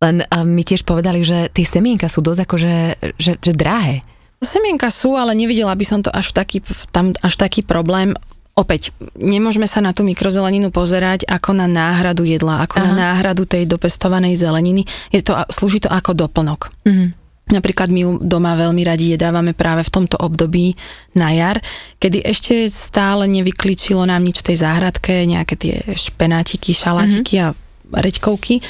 [0.02, 2.74] Len a mi tiež povedali, že tie semienka sú dosť akože,
[3.22, 4.02] že, že drahé.
[4.42, 6.58] Semienka sú, ale nevidela by som to až taký,
[6.90, 8.18] tam až taký problém.
[8.58, 12.84] Opäť, nemôžeme sa na tú mikrozeleninu pozerať ako na náhradu jedla, ako Aha.
[12.84, 14.82] na náhradu tej dopestovanej zeleniny.
[15.14, 16.74] Je to, slúži to ako doplnok.
[16.82, 17.22] Mhm.
[17.42, 20.78] Napríklad my ju doma veľmi radi jedávame práve v tomto období
[21.18, 21.58] na jar,
[21.98, 27.52] kedy ešte stále nevykličilo nám nič v tej záhradke, nejaké tie špenátiky, šalátiky mm-hmm.
[27.92, 28.62] a reďkovky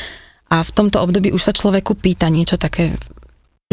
[0.52, 2.92] a v tomto období už sa človeku pýta niečo také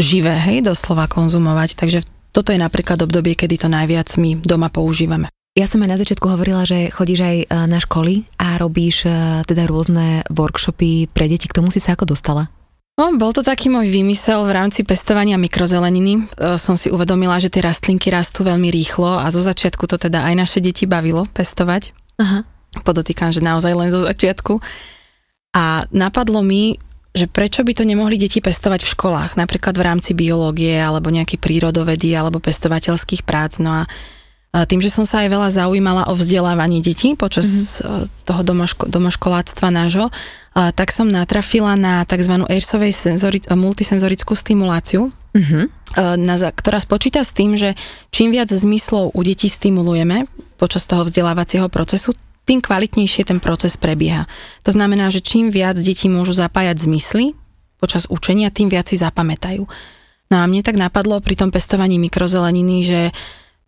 [0.00, 1.76] živé, hej, doslova konzumovať.
[1.76, 2.00] Takže
[2.32, 5.28] toto je napríklad obdobie, kedy to najviac my doma používame.
[5.58, 9.10] Ja som aj na začiatku hovorila, že chodíš aj e, na školy a robíš e,
[9.44, 11.50] teda rôzne workshopy pre deti.
[11.50, 12.48] K tomu si sa ako dostala?
[12.94, 16.22] No, bol to taký môj výmysel v rámci pestovania mikrozeleniny.
[16.38, 20.22] E, som si uvedomila, že tie rastlinky rastú veľmi rýchlo a zo začiatku to teda
[20.22, 21.92] aj naše deti bavilo pestovať.
[22.22, 22.46] Aha.
[22.86, 24.62] Podotýkam, že naozaj len zo začiatku.
[25.50, 26.78] A napadlo mi,
[27.10, 31.42] že prečo by to nemohli deti pestovať v školách, napríklad v rámci biológie alebo nejaké
[31.42, 33.58] prírodovedy alebo pestovateľských prác.
[33.58, 33.90] No a
[34.50, 38.26] tým, že som sa aj veľa zaujímala o vzdelávanie detí počas mm-hmm.
[38.26, 40.10] toho domoško- domoškoláctva nášho,
[40.54, 42.46] tak som natrafila na tzv.
[42.46, 45.64] Airsovej senzori- multisenzorickú stimuláciu, mm-hmm.
[46.18, 47.78] na, ktorá spočíta s tým, že
[48.10, 50.26] čím viac zmyslov u detí stimulujeme
[50.58, 52.18] počas toho vzdelávacieho procesu,
[52.50, 54.26] tým kvalitnejšie ten proces prebieha.
[54.66, 57.38] To znamená, že čím viac detí môžu zapájať zmysly
[57.78, 59.62] počas učenia, tým viac si zapamätajú.
[60.30, 63.00] No a mne tak napadlo pri tom pestovaní mikrozeleniny, že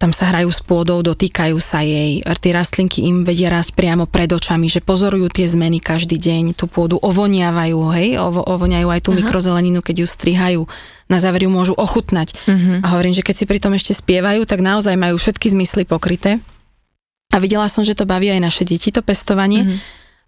[0.02, 4.26] tam sa hrajú s pôdou, dotýkajú sa jej, tie rastlinky im vedia raz priamo pred
[4.34, 9.14] očami, že pozorujú tie zmeny každý deň, tú pôdu ovoniavajú, hej, ovo, ovoniajú aj tú
[9.14, 9.22] Aha.
[9.22, 10.62] mikrozeleninu, keď ju strihajú,
[11.06, 12.34] na záver ju môžu ochutnať.
[12.34, 12.82] Uh-huh.
[12.82, 16.42] A hovorím, že keď si pri tom ešte spievajú, tak naozaj majú všetky zmysly pokryté.
[17.32, 19.64] A videla som, že to baví aj naše deti, to pestovanie.
[19.64, 19.78] Mm-hmm.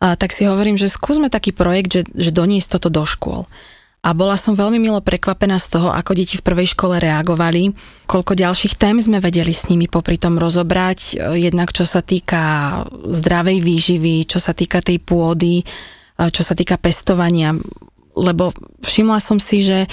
[0.01, 3.45] A tak si hovorím, že skúsme taký projekt, že, že doniesť toto do škôl.
[4.05, 7.73] a bola som veľmi milo prekvapená z toho, ako deti v prvej škole reagovali,
[8.05, 13.65] koľko ďalších tém sme vedeli s nimi popri tom rozobrať, jednak čo sa týka zdravej
[13.65, 15.65] výživy, čo sa týka tej pôdy,
[16.21, 17.57] čo sa týka pestovania,
[18.13, 18.53] lebo
[18.85, 19.89] všimla som si, že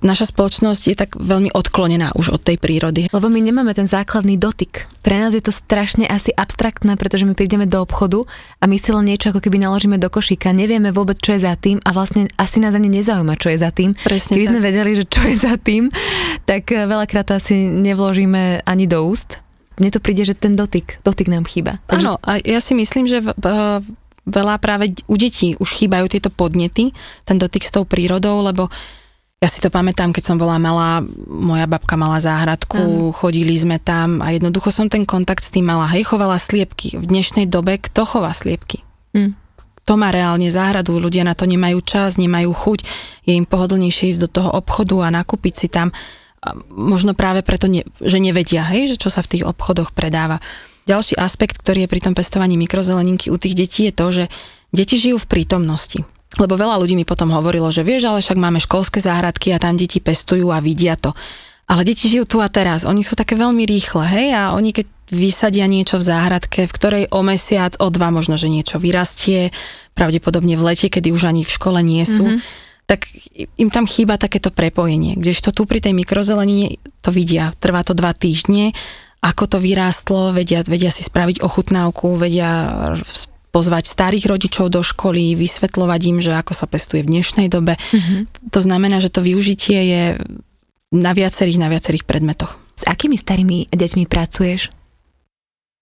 [0.00, 3.12] naša spoločnosť je tak veľmi odklonená už od tej prírody.
[3.12, 4.88] Lebo my nemáme ten základný dotyk.
[5.04, 8.24] Pre nás je to strašne asi abstraktné, pretože my prídeme do obchodu
[8.60, 11.52] a my si len niečo ako keby naložíme do košíka, nevieme vôbec, čo je za
[11.60, 13.92] tým a vlastne asi nás ani nezaujíma, čo je za tým.
[14.00, 14.52] Presne Keby tak.
[14.56, 15.92] sme vedeli, že čo je za tým,
[16.48, 19.44] tak eh, veľakrát to asi nevložíme ani do úst.
[19.78, 21.78] Mne to príde, že ten dotyk, dotyk nám chýba.
[21.86, 23.46] Áno, a ja si myslím, že v, v,
[24.26, 26.90] veľa práve u detí už chýbajú tieto podnety,
[27.22, 28.66] ten dotyk s tou prírodou, lebo
[29.38, 30.98] ja si to pamätám, keď som bola malá,
[31.30, 33.14] moja babka mala záhradku, ano.
[33.14, 35.86] chodili sme tam a jednoducho som ten kontakt s tým mala.
[35.94, 36.98] Hej, chovala sliepky.
[36.98, 38.82] V dnešnej dobe kto chová sliepky?
[39.14, 39.38] Hm.
[39.86, 42.78] To má reálne záhradu, ľudia na to nemajú čas, nemajú chuť,
[43.30, 45.94] je im pohodlnejšie ísť do toho obchodu a nakúpiť si tam.
[46.42, 50.42] A možno práve preto, ne, že nevedia, hej, že čo sa v tých obchodoch predáva.
[50.90, 54.24] Ďalší aspekt, ktorý je pri tom pestovaní mikrozeleninky u tých detí je to, že
[54.74, 56.02] deti žijú v prítomnosti.
[56.36, 59.80] Lebo veľa ľudí mi potom hovorilo, že vieš, ale však máme školské záhradky a tam
[59.80, 61.16] deti pestujú a vidia to.
[61.68, 64.86] Ale deti žijú tu a teraz, oni sú také veľmi rýchle, hej, a oni keď
[65.08, 69.52] vysadia niečo v záhradke, v ktorej o mesiac, o dva možno, že niečo vyrastie,
[69.96, 72.40] pravdepodobne v lete, kedy už ani v škole nie sú, mm-hmm.
[72.88, 73.08] tak
[73.56, 75.16] im tam chýba takéto prepojenie.
[75.16, 78.72] Kdežto tu pri tej mikrozelenine to vidia, trvá to dva týždne,
[79.18, 82.94] ako to vyrástlo, vedia, vedia si spraviť ochutnávku, vedia
[83.48, 87.76] pozvať starých rodičov do školy, vysvetľovať im, že ako sa pestuje v dnešnej dobe.
[87.80, 88.50] Mm-hmm.
[88.52, 90.02] To znamená, že to využitie je
[90.92, 92.56] na viacerých, na viacerých predmetoch.
[92.76, 94.72] S akými starými deťmi pracuješ?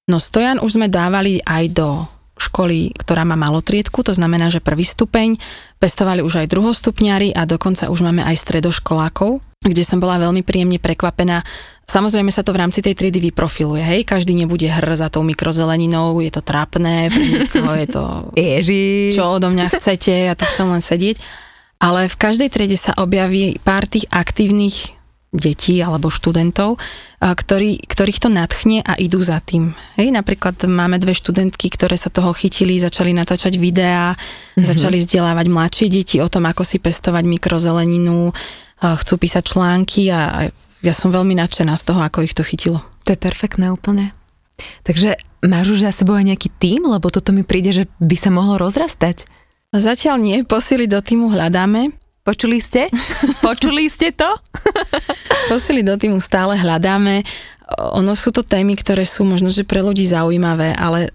[0.06, 1.88] No stojan už sme dávali aj do
[2.36, 5.40] školy, ktorá má malotriedku, to znamená, že prvý stupeň,
[5.80, 10.76] pestovali už aj druhostupňári a dokonca už máme aj stredoškolákov, kde som bola veľmi príjemne
[10.76, 11.42] prekvapená
[11.86, 16.18] Samozrejme sa to v rámci tej triedy vyprofiluje, hej, každý nebude hr za tou mikrozeleninou,
[16.18, 17.06] je to trápne,
[17.54, 18.26] je to...
[18.34, 19.14] Ježi.
[19.14, 21.22] Čo odo mňa chcete, ja to chcem len sedieť.
[21.78, 24.98] Ale v každej triede sa objaví pár tých aktívnych
[25.36, 26.80] detí alebo študentov,
[27.20, 29.76] ktorý, ktorých to nadchne a idú za tým.
[30.00, 34.64] Hej, napríklad máme dve študentky, ktoré sa toho chytili, začali natáčať videá, mm-hmm.
[34.64, 38.32] začali vzdelávať mladšie deti o tom, ako si pestovať mikrozeleninu,
[38.80, 40.48] chcú písať články a
[40.86, 42.78] ja som veľmi nadšená z toho, ako ich to chytilo.
[43.02, 44.14] To je perfektné úplne.
[44.86, 48.30] Takže máš už za sebou aj nejaký tým, lebo toto mi príde, že by sa
[48.30, 49.26] mohlo rozrastať.
[49.74, 51.92] Zatiaľ nie, posily do týmu hľadáme.
[52.22, 52.86] Počuli ste?
[53.46, 54.30] Počuli ste to?
[55.52, 57.26] posily do týmu stále hľadáme.
[57.98, 61.10] Ono sú to témy, ktoré sú možno, že pre ľudí zaujímavé, ale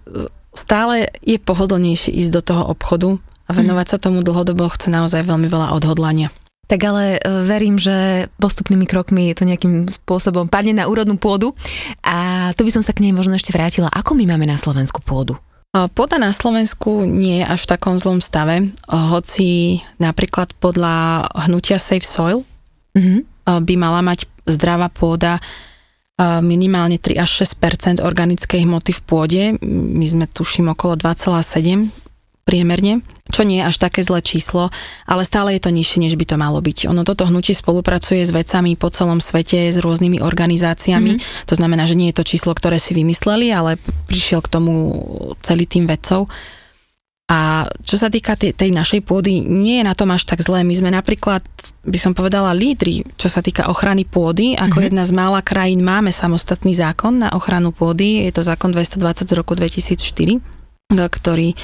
[0.52, 3.16] stále je pohodlnejšie ísť do toho obchodu
[3.48, 6.28] a venovať sa tomu dlhodobo chce naozaj veľmi veľa odhodlania.
[6.70, 11.52] Tak ale e, verím, že postupnými krokmi to nejakým spôsobom padne na úrodnú pôdu
[12.06, 13.90] a tu by som sa k nej možno ešte vrátila.
[13.90, 15.36] Ako my máme na Slovensku pôdu?
[15.72, 22.04] Pôda na Slovensku nie je až v takom zlom stave, hoci napríklad podľa hnutia Safe
[22.04, 22.44] Soil
[22.92, 23.64] mm-hmm.
[23.64, 25.40] by mala mať zdravá pôda
[26.44, 29.42] minimálne 3 až 6% organickej hmoty v pôde.
[29.64, 32.01] My sme tuším okolo 2,7
[32.42, 34.74] priemerne, čo nie je až také zlé číslo,
[35.06, 36.90] ale stále je to nižšie, než by to malo byť.
[36.90, 41.46] Ono toto hnutie spolupracuje s vecami po celom svete, s rôznymi organizáciami, mm-hmm.
[41.46, 43.78] to znamená, že nie je to číslo, ktoré si vymysleli, ale
[44.10, 44.74] prišiel k tomu
[45.40, 46.26] celý tým vedcov.
[47.32, 50.68] A čo sa týka tej, tej našej pôdy, nie je na tom až tak zlé.
[50.68, 51.40] My sme napríklad,
[51.80, 54.52] by som povedala, lídri, čo sa týka ochrany pôdy.
[54.52, 54.88] Ako mm-hmm.
[54.92, 58.28] jedna z mála krajín máme samostatný zákon na ochranu pôdy.
[58.28, 60.44] Je to zákon 220 z roku 2004,
[60.92, 61.56] ktorý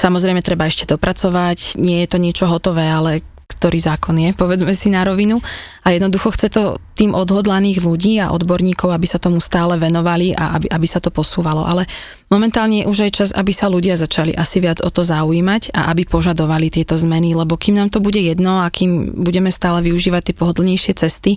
[0.00, 4.88] Samozrejme, treba ešte dopracovať, nie je to niečo hotové, ale ktorý zákon je, povedzme si
[4.88, 5.42] na rovinu.
[5.84, 10.56] A jednoducho chce to tým odhodlaných ľudí a odborníkov, aby sa tomu stále venovali a
[10.56, 11.68] aby, aby sa to posúvalo.
[11.68, 11.84] Ale
[12.32, 15.92] momentálne je už aj čas, aby sa ľudia začali asi viac o to zaujímať a
[15.92, 20.32] aby požadovali tieto zmeny, lebo kým nám to bude jedno a kým budeme stále využívať
[20.32, 21.36] tie pohodlnejšie cesty,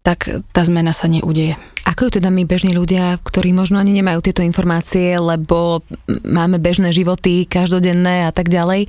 [0.00, 1.60] tak tá zmena sa neudeje.
[1.84, 6.94] Ako ju teda my bežní ľudia, ktorí možno ani nemajú tieto informácie, lebo máme bežné
[6.94, 8.88] životy, každodenné a tak ďalej,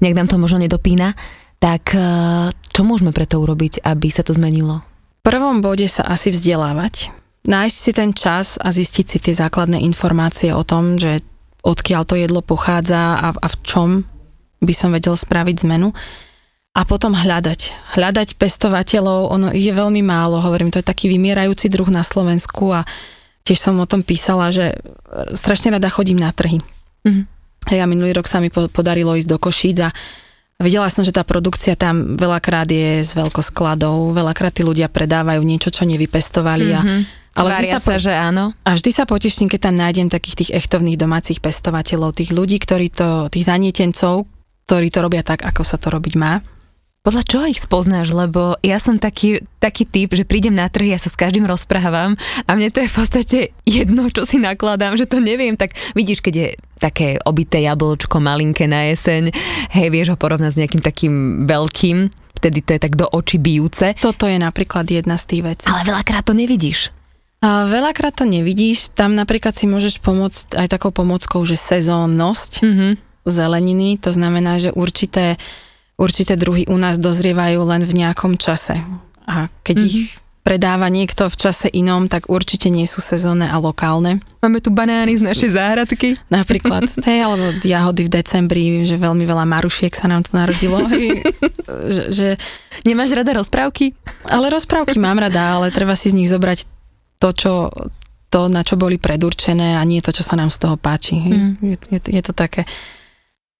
[0.00, 1.12] nech nám to možno nedopína,
[1.60, 2.00] tak e,
[2.52, 4.84] čo môžeme preto urobiť, aby sa to zmenilo?
[5.24, 7.10] V prvom bode sa asi vzdelávať.
[7.46, 11.20] Nájsť si ten čas a zistiť si tie základné informácie o tom, že
[11.66, 13.88] odkiaľ to jedlo pochádza a, a v čom
[14.62, 15.92] by som vedel spraviť zmenu
[16.76, 17.72] a potom hľadať.
[17.96, 22.76] Hľadať pestovateľov, ono ich je veľmi málo, hovorím, to je taký vymierajúci druh na Slovensku
[22.76, 22.84] a
[23.48, 24.76] tiež som o tom písala, že
[25.32, 26.60] strašne rada chodím na trhy.
[27.08, 27.24] Mm-hmm.
[27.72, 29.90] Ja minulý rok sa mi podarilo ísť do Košíc a
[30.56, 35.68] Videla som, že tá produkcia tam veľakrát je z veľkoskladov, veľakrát tí ľudia predávajú niečo,
[35.68, 37.00] čo nevypestovali mm-hmm.
[37.36, 37.92] a ale Varia sa, po...
[37.92, 38.56] sa, že áno.
[38.64, 42.88] A vždy sa poteším, keď tam nájdem takých tých echtovných domácich pestovateľov, tých ľudí, ktorí
[42.88, 44.24] to, tých zanietencov,
[44.64, 46.40] ktorí to robia tak, ako sa to robiť má.
[47.06, 48.10] Podľa čoho ich spoznáš?
[48.10, 52.18] Lebo ja som taký, taký typ, že prídem na trhy, ja sa s každým rozprávam
[52.18, 55.54] a mne to je v podstate jedno, čo si nakladám, že to neviem.
[55.54, 56.48] Tak vidíš, keď je
[56.82, 59.30] také obité jablčko malinké na jeseň,
[59.70, 61.14] hej, vieš ho porovnať s nejakým takým
[61.46, 62.10] veľkým,
[62.42, 63.94] vtedy to je tak do očí bijúce.
[64.02, 65.70] Toto je napríklad jedna z tých vecí.
[65.70, 66.90] Ale veľakrát to nevidíš.
[67.38, 72.92] A veľakrát to nevidíš, tam napríklad si môžeš pomôcť aj takou pomockou, že sezónnosť mm-hmm.
[73.30, 75.38] zeleniny, to znamená, že určité,
[75.96, 78.80] určité druhy u nás dozrievajú len v nejakom čase.
[79.26, 79.90] A keď mm-hmm.
[79.90, 84.22] ich predáva niekto v čase inom, tak určite nie sú sezónne a lokálne.
[84.38, 86.14] Máme tu banány z našej záhradky.
[86.30, 90.78] Napríklad, hej, alebo jahody v decembri, že veľmi veľa marušiek sa nám tu narodilo.
[90.86, 91.26] Hej,
[91.90, 92.28] že, že...
[92.86, 93.98] Nemáš rada rozprávky?
[94.30, 96.62] Ale rozprávky mám rada, ale treba si z nich zobrať
[97.18, 97.52] to, čo,
[98.30, 101.18] to, na čo boli predurčené a nie to, čo sa nám z toho páči.
[101.18, 101.58] Mm.
[101.58, 102.62] Je, je, je to také.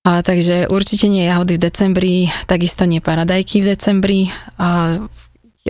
[0.07, 2.15] A, takže určite nie jahody v decembri,
[2.47, 4.21] takisto nie paradajky v decembri.
[4.55, 5.03] A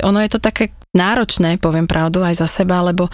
[0.05, 3.09] ono je to také náročné, poviem pravdu, aj za seba, lebo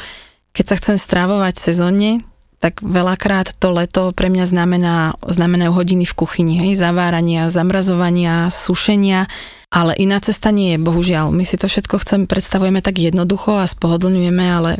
[0.50, 2.26] keď sa chcem stravovať sezónne,
[2.58, 9.26] tak veľakrát to leto pre mňa znamená, znamenajú hodiny v kuchyni, hej, zavárania, zamrazovania, sušenia,
[9.70, 11.30] ale iná cesta nie je, bohužiaľ.
[11.34, 14.70] My si to všetko chcem, predstavujeme tak jednoducho a spohodlňujeme, ale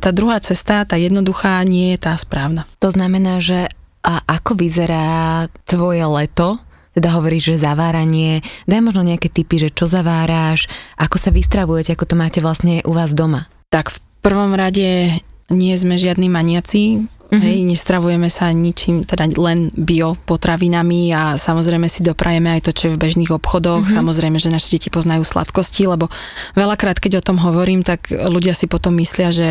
[0.00, 2.64] tá druhá cesta, tá jednoduchá, nie je tá správna.
[2.80, 3.72] To znamená, že
[4.08, 6.56] a ako vyzerá tvoje leto?
[6.96, 10.66] Teda hovoríš, že zaváranie, daj možno nejaké typy, že čo zaváráš,
[10.98, 13.46] ako sa vystravujete, ako to máte vlastne u vás doma?
[13.70, 15.20] Tak v prvom rade
[15.52, 17.44] nie sme žiadni maniaci, Mm-hmm.
[17.44, 22.84] Hej, nestravujeme sa ničím, teda len bio potravinami a samozrejme si doprajeme aj to, čo
[22.88, 23.84] je v bežných obchodoch.
[23.84, 23.98] Mm-hmm.
[24.00, 26.08] Samozrejme, že naše deti poznajú sladkosti, lebo
[26.56, 29.48] veľakrát, keď o tom hovorím, tak ľudia si potom myslia, že,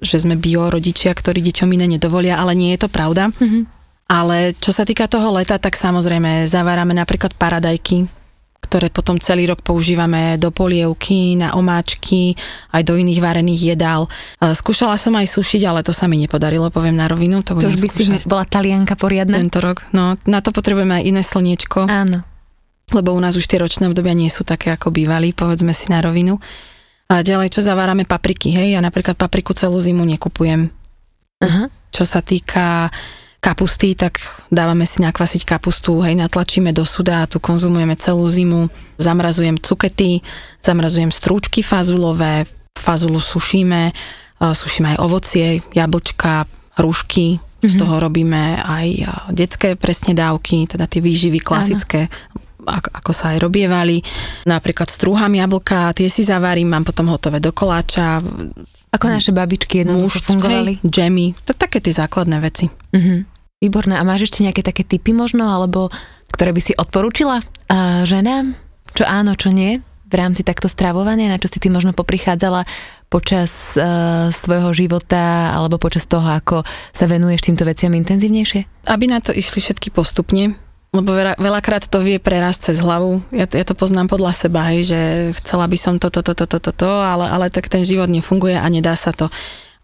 [0.00, 3.32] že sme bio rodičia, ktorí deťom iné nedovolia, ale nie je to pravda.
[3.32, 3.62] Mm-hmm.
[4.06, 8.06] Ale čo sa týka toho leta, tak samozrejme zavárame napríklad paradajky,
[8.62, 12.34] ktoré potom celý rok používame do polievky, na omáčky,
[12.74, 14.10] aj do iných varených jedál.
[14.38, 17.42] Skúšala som aj sušiť, ale to sa mi nepodarilo, poviem na rovinu.
[17.46, 18.22] To, to už by skúšať.
[18.22, 19.38] si bola talianka poriadna?
[19.38, 20.18] Tento rok, no.
[20.26, 21.86] Na to potrebujeme aj iné slniečko.
[21.86, 22.22] Áno.
[22.94, 25.98] Lebo u nás už tie ročné obdobia nie sú také, ako bývali, povedzme si na
[25.98, 26.38] rovinu.
[27.06, 28.74] A ďalej, čo zavárame papriky, hej?
[28.74, 30.74] Ja napríklad papriku celú zimu nekupujem.
[31.38, 31.70] Aha.
[31.94, 32.90] Čo sa týka
[33.38, 34.18] kapusty, tak
[34.50, 38.66] dávame si nakvasiť kapustu, hej, natlačíme do suda a tu konzumujeme celú zimu.
[38.98, 40.26] Zamrazujem cukety,
[40.58, 43.94] zamrazujem strúčky fazulové, fazulu sušíme,
[44.42, 47.70] sušíme aj ovocie, jablčka, hrušky, mm-hmm.
[47.70, 47.80] z mhm.
[47.86, 48.86] toho robíme aj
[49.30, 52.10] detské presne dávky, teda tie výživy klasické,
[52.66, 54.02] ako, ako sa aj robievali.
[54.44, 58.20] Napríklad strúham jablka, tie si zavarím, mám potom hotové do koláča.
[58.92, 60.82] Ako naše babičky jednoducho fungovali?
[60.82, 62.66] Hej, džemy, to také tie základné veci.
[62.68, 63.18] Mm-hmm.
[63.62, 63.94] Výborné.
[63.96, 65.88] A máš ešte nejaké také typy možno, alebo
[66.28, 68.52] ktoré by si odporúčila uh, ženám?
[68.92, 69.80] Čo áno, čo nie?
[70.06, 72.62] V rámci takto stravovania, na čo si ty možno poprichádzala
[73.10, 76.62] počas uh, svojho života alebo počas toho, ako
[76.94, 78.86] sa venuješ týmto veciam intenzívnejšie?
[78.86, 80.54] Aby na to išli všetky postupne,
[80.94, 83.20] lebo veľa, veľakrát to vie prerásť cez hlavu.
[83.34, 85.00] Ja, ja to poznám podľa seba, hej, že
[85.42, 88.66] chcela by som toto, toto, toto, toto, to, ale, ale tak ten život nefunguje a
[88.70, 89.28] nedá sa to.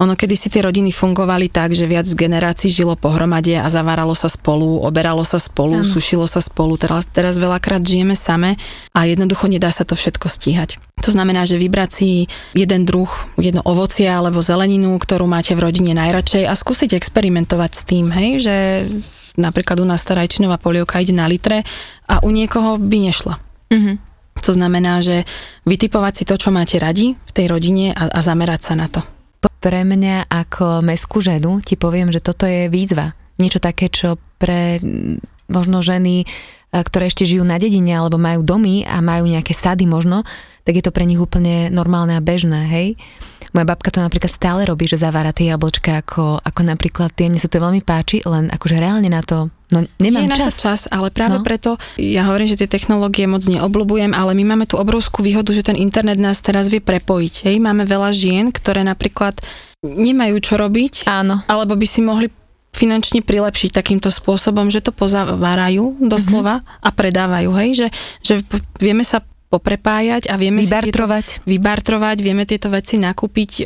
[0.03, 4.27] Ono, kedy si tie rodiny fungovali tak, že viac generácií žilo pohromade a zaváralo sa
[4.27, 5.87] spolu, oberalo sa spolu, ano.
[5.87, 6.75] sušilo sa spolu.
[6.75, 8.59] Teraz, teraz veľakrát žijeme same
[8.91, 10.83] a jednoducho nedá sa to všetko stíhať.
[11.07, 15.95] To znamená, že vybrať si jeden druh, jedno ovocie alebo zeleninu, ktorú máte v rodine
[15.95, 18.57] najradšej a skúsiť experimentovať s tým, hej, že
[19.37, 21.65] napríklad u nás starajčinová polievka ide na litre
[22.09, 23.35] a u niekoho by nešla.
[23.73, 23.97] Mm-hmm.
[24.43, 25.29] To znamená, že
[25.69, 29.05] vytipovať si to, čo máte radi v tej rodine a, a zamerať sa na to.
[29.43, 33.15] Pre mňa ako meskú ženu ti poviem, že toto je výzva.
[33.39, 34.83] Niečo také, čo pre
[35.53, 36.25] možno ženy,
[36.73, 40.25] ktoré ešte žijú na dedine alebo majú domy a majú nejaké sady možno,
[40.65, 42.89] tak je to pre nich úplne normálne a bežné, hej.
[43.53, 47.37] Moja babka to napríklad stále robí, že zavára tie jablčka ako, ako napríklad tie, mne
[47.37, 50.39] sa to veľmi páči, len akože reálne na to No nemám Nie čas.
[50.39, 51.45] na to čas, ale práve no.
[51.49, 55.65] preto ja hovorím, že tie technológie moc neobľúbujem, ale my máme tú obrovskú výhodu, že
[55.65, 57.49] ten internet nás teraz vie prepojiť.
[57.49, 57.57] Hej?
[57.57, 59.41] Máme veľa žien, ktoré napríklad
[59.81, 61.41] nemajú čo robiť, Áno.
[61.49, 62.29] alebo by si mohli
[62.73, 66.85] finančne prilepšiť takýmto spôsobom, že to pozavárajú doslova mm-hmm.
[66.85, 67.89] a predávajú, hej, že,
[68.25, 68.35] že
[68.81, 69.21] vieme sa
[69.53, 71.25] poprepájať a vieme vybartrovať.
[71.29, 73.65] Si tieto, vybartrovať, vieme tieto veci nakúpiť e,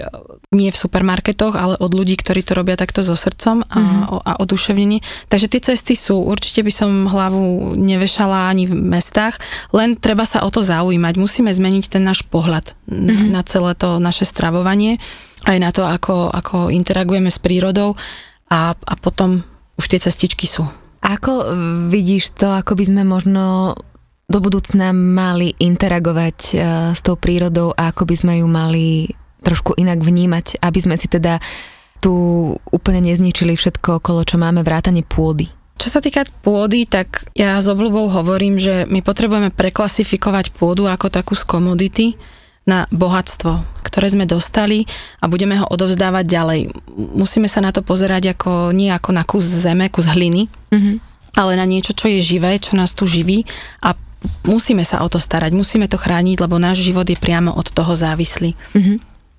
[0.59, 4.27] nie v supermarketoch, ale od ľudí, ktorí to robia takto so srdcom a, mm-hmm.
[4.27, 4.99] a oduševnenie.
[5.31, 6.27] Takže tie cesty sú.
[6.27, 9.39] Určite by som hlavu nevešala ani v mestách,
[9.71, 11.15] len treba sa o to zaujímať.
[11.23, 13.31] Musíme zmeniť ten náš pohľad mm-hmm.
[13.31, 14.99] na celé to naše stravovanie,
[15.47, 17.95] aj na to, ako, ako interagujeme s prírodou
[18.51, 19.43] a, a potom
[19.77, 20.65] už tie cestičky sú.
[21.03, 21.55] Ako
[21.93, 23.77] vidíš to, ako by sme možno
[24.27, 26.57] do budúcna mali interagovať uh,
[26.91, 29.15] s tou prírodou a ako by sme ju mali
[29.47, 31.39] trošku inak vnímať, aby sme si teda
[32.03, 32.13] tu
[32.75, 35.47] úplne nezničili všetko okolo, čo máme vrátane pôdy.
[35.77, 41.13] Čo sa týka pôdy, tak ja s obľubou hovorím, že my potrebujeme preklasifikovať pôdu ako
[41.13, 42.07] takú z komodity
[42.67, 44.91] na bohatstvo, ktoré sme dostali
[45.23, 46.61] a budeme ho odovzdávať ďalej.
[47.15, 50.97] Musíme sa na to pozerať ako, nie ako na kus zeme, kus hliny, mm-hmm.
[51.39, 53.47] ale na niečo, čo je živé, čo nás tu živí
[53.87, 53.95] a
[54.43, 57.95] musíme sa o to starať, musíme to chrániť, lebo náš život je priamo od toho
[57.95, 58.59] závislý.
[58.75, 58.97] Mm-hmm.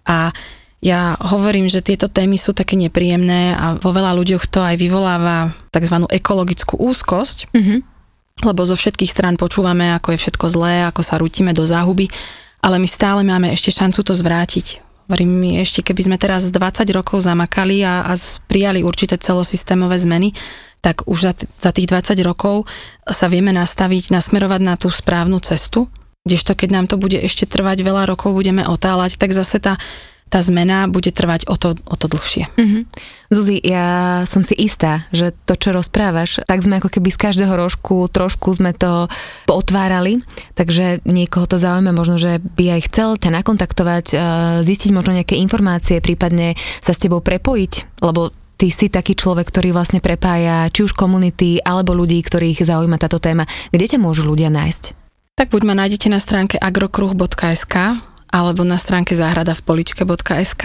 [0.07, 0.32] A
[0.80, 5.51] ja hovorím, že tieto témy sú také nepríjemné a vo veľa ľuďoch to aj vyvoláva
[5.75, 6.05] tzv.
[6.07, 7.80] ekologickú úzkosť, mm-hmm.
[8.47, 12.07] lebo zo všetkých strán počúvame, ako je všetko zlé, ako sa rútime do záhuby,
[12.62, 14.84] ale my stále máme ešte šancu to zvrátiť.
[15.08, 18.14] Hovorím mi, ešte keby sme teraz 20 rokov zamakali a, a
[18.51, 20.36] prijali určité celosystémové zmeny,
[20.84, 22.68] tak už za, t- za tých 20 rokov
[23.08, 25.88] sa vieme nastaviť, nasmerovať na tú správnu cestu,
[26.28, 29.80] kdežto keď nám to bude ešte trvať veľa rokov, budeme otáľať, tak zase tá
[30.28, 32.51] tá zmena bude trvať o to, o to dlhšie.
[32.59, 32.84] Mm-hmm.
[33.28, 37.53] Zuzi, ja som si istá, že to, čo rozprávaš, tak sme ako keby z každého
[37.55, 39.11] rožku trošku sme to
[39.47, 40.23] otvárali,
[40.55, 44.15] takže niekoho to zaujíma, možno, že by aj chcel ťa nakontaktovať, e,
[44.63, 49.75] zistiť možno nejaké informácie, prípadne sa s tebou prepojiť, lebo ty si taký človek, ktorý
[49.75, 53.43] vlastne prepája či už komunity, alebo ľudí, ktorých zaujíma táto téma.
[53.69, 55.07] Kde ťa môžu ľudia nájsť?
[55.38, 57.75] Tak buď ma nájdete na stránke agrokruh.sk
[58.32, 60.63] alebo na stránke záhrada v poličke.sk.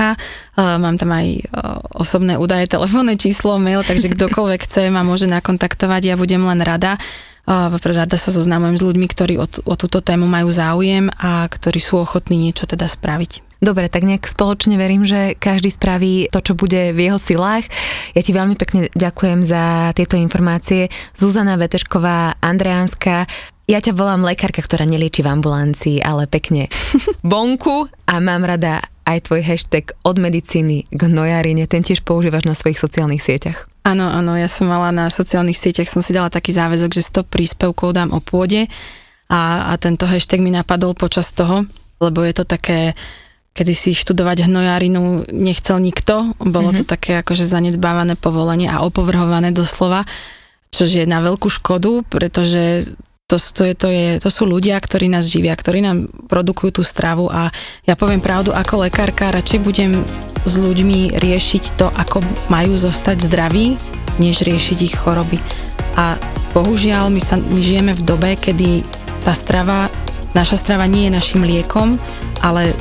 [0.59, 1.49] Mám tam aj
[1.95, 6.99] osobné údaje, telefónne číslo, mail, takže kdokoľvek chce ma môže nakontaktovať, ja budem len rada.
[7.43, 11.99] Rada sa zoznamujem s ľuďmi, ktorí o, o túto tému majú záujem a ktorí sú
[11.99, 13.43] ochotní niečo teda spraviť.
[13.63, 17.67] Dobre, tak nejak spoločne verím, že každý spraví to, čo bude v jeho silách.
[18.11, 20.91] Ja ti veľmi pekne ďakujem za tieto informácie.
[21.15, 23.31] Zuzana Vetešková, Andreánska,
[23.71, 26.67] ja ťa volám lekárka, ktorá nelieči v ambulancii, ale pekne
[27.27, 32.55] bonku a mám rada aj tvoj hashtag od medicíny k gnojárine, ten tiež používaš na
[32.55, 33.67] svojich sociálnych sieťach.
[33.83, 37.27] Áno, áno, ja som mala na sociálnych sieťach, som si dala taký záväzok, že 100
[37.27, 38.71] príspevkov dám o pôde
[39.27, 41.67] a, a tento hashtag mi napadol počas toho,
[41.99, 42.95] lebo je to také
[43.53, 46.89] kedy si študovať hnojárinu nechcel nikto, bolo mm-hmm.
[46.89, 50.09] to také akože zanedbávané povolenie a opovrhované doslova,
[50.73, 52.89] čo je na veľkú škodu, pretože
[53.33, 56.83] to, to, je, to, je, to sú ľudia, ktorí nás živia, ktorí nám produkujú tú
[56.85, 57.49] stravu a
[57.89, 60.05] ja poviem pravdu, ako lekárka radšej budem
[60.45, 62.21] s ľuďmi riešiť to, ako
[62.53, 63.81] majú zostať zdraví,
[64.21, 65.41] než riešiť ich choroby.
[65.97, 66.21] A
[66.53, 68.85] bohužiaľ my, sa, my žijeme v dobe, kedy
[69.25, 69.89] tá strava,
[70.37, 71.97] naša strava nie je našim liekom,
[72.45, 72.77] ale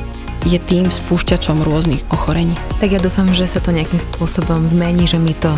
[0.46, 2.54] je tým spúšťačom rôznych ochorení.
[2.82, 5.52] Tak ja dúfam, že sa to nejakým spôsobom zmení, že my to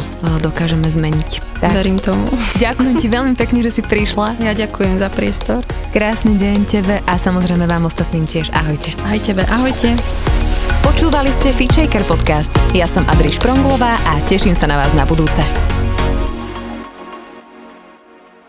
[0.44, 1.60] dokážeme zmeniť.
[1.60, 1.72] Tak.
[1.72, 2.28] Verím tomu.
[2.64, 4.36] Ďakujem ti veľmi pekne, že si prišla.
[4.44, 5.60] Ja ďakujem za priestor.
[5.96, 8.52] Krásny deň tebe a samozrejme vám ostatným tiež.
[8.52, 8.92] Ahojte.
[9.06, 9.96] Aj tebe, ahojte.
[10.84, 12.52] Počúvali ste Fitchaker podcast.
[12.76, 15.40] Ja som Adri Špronglová a teším sa na vás na budúce.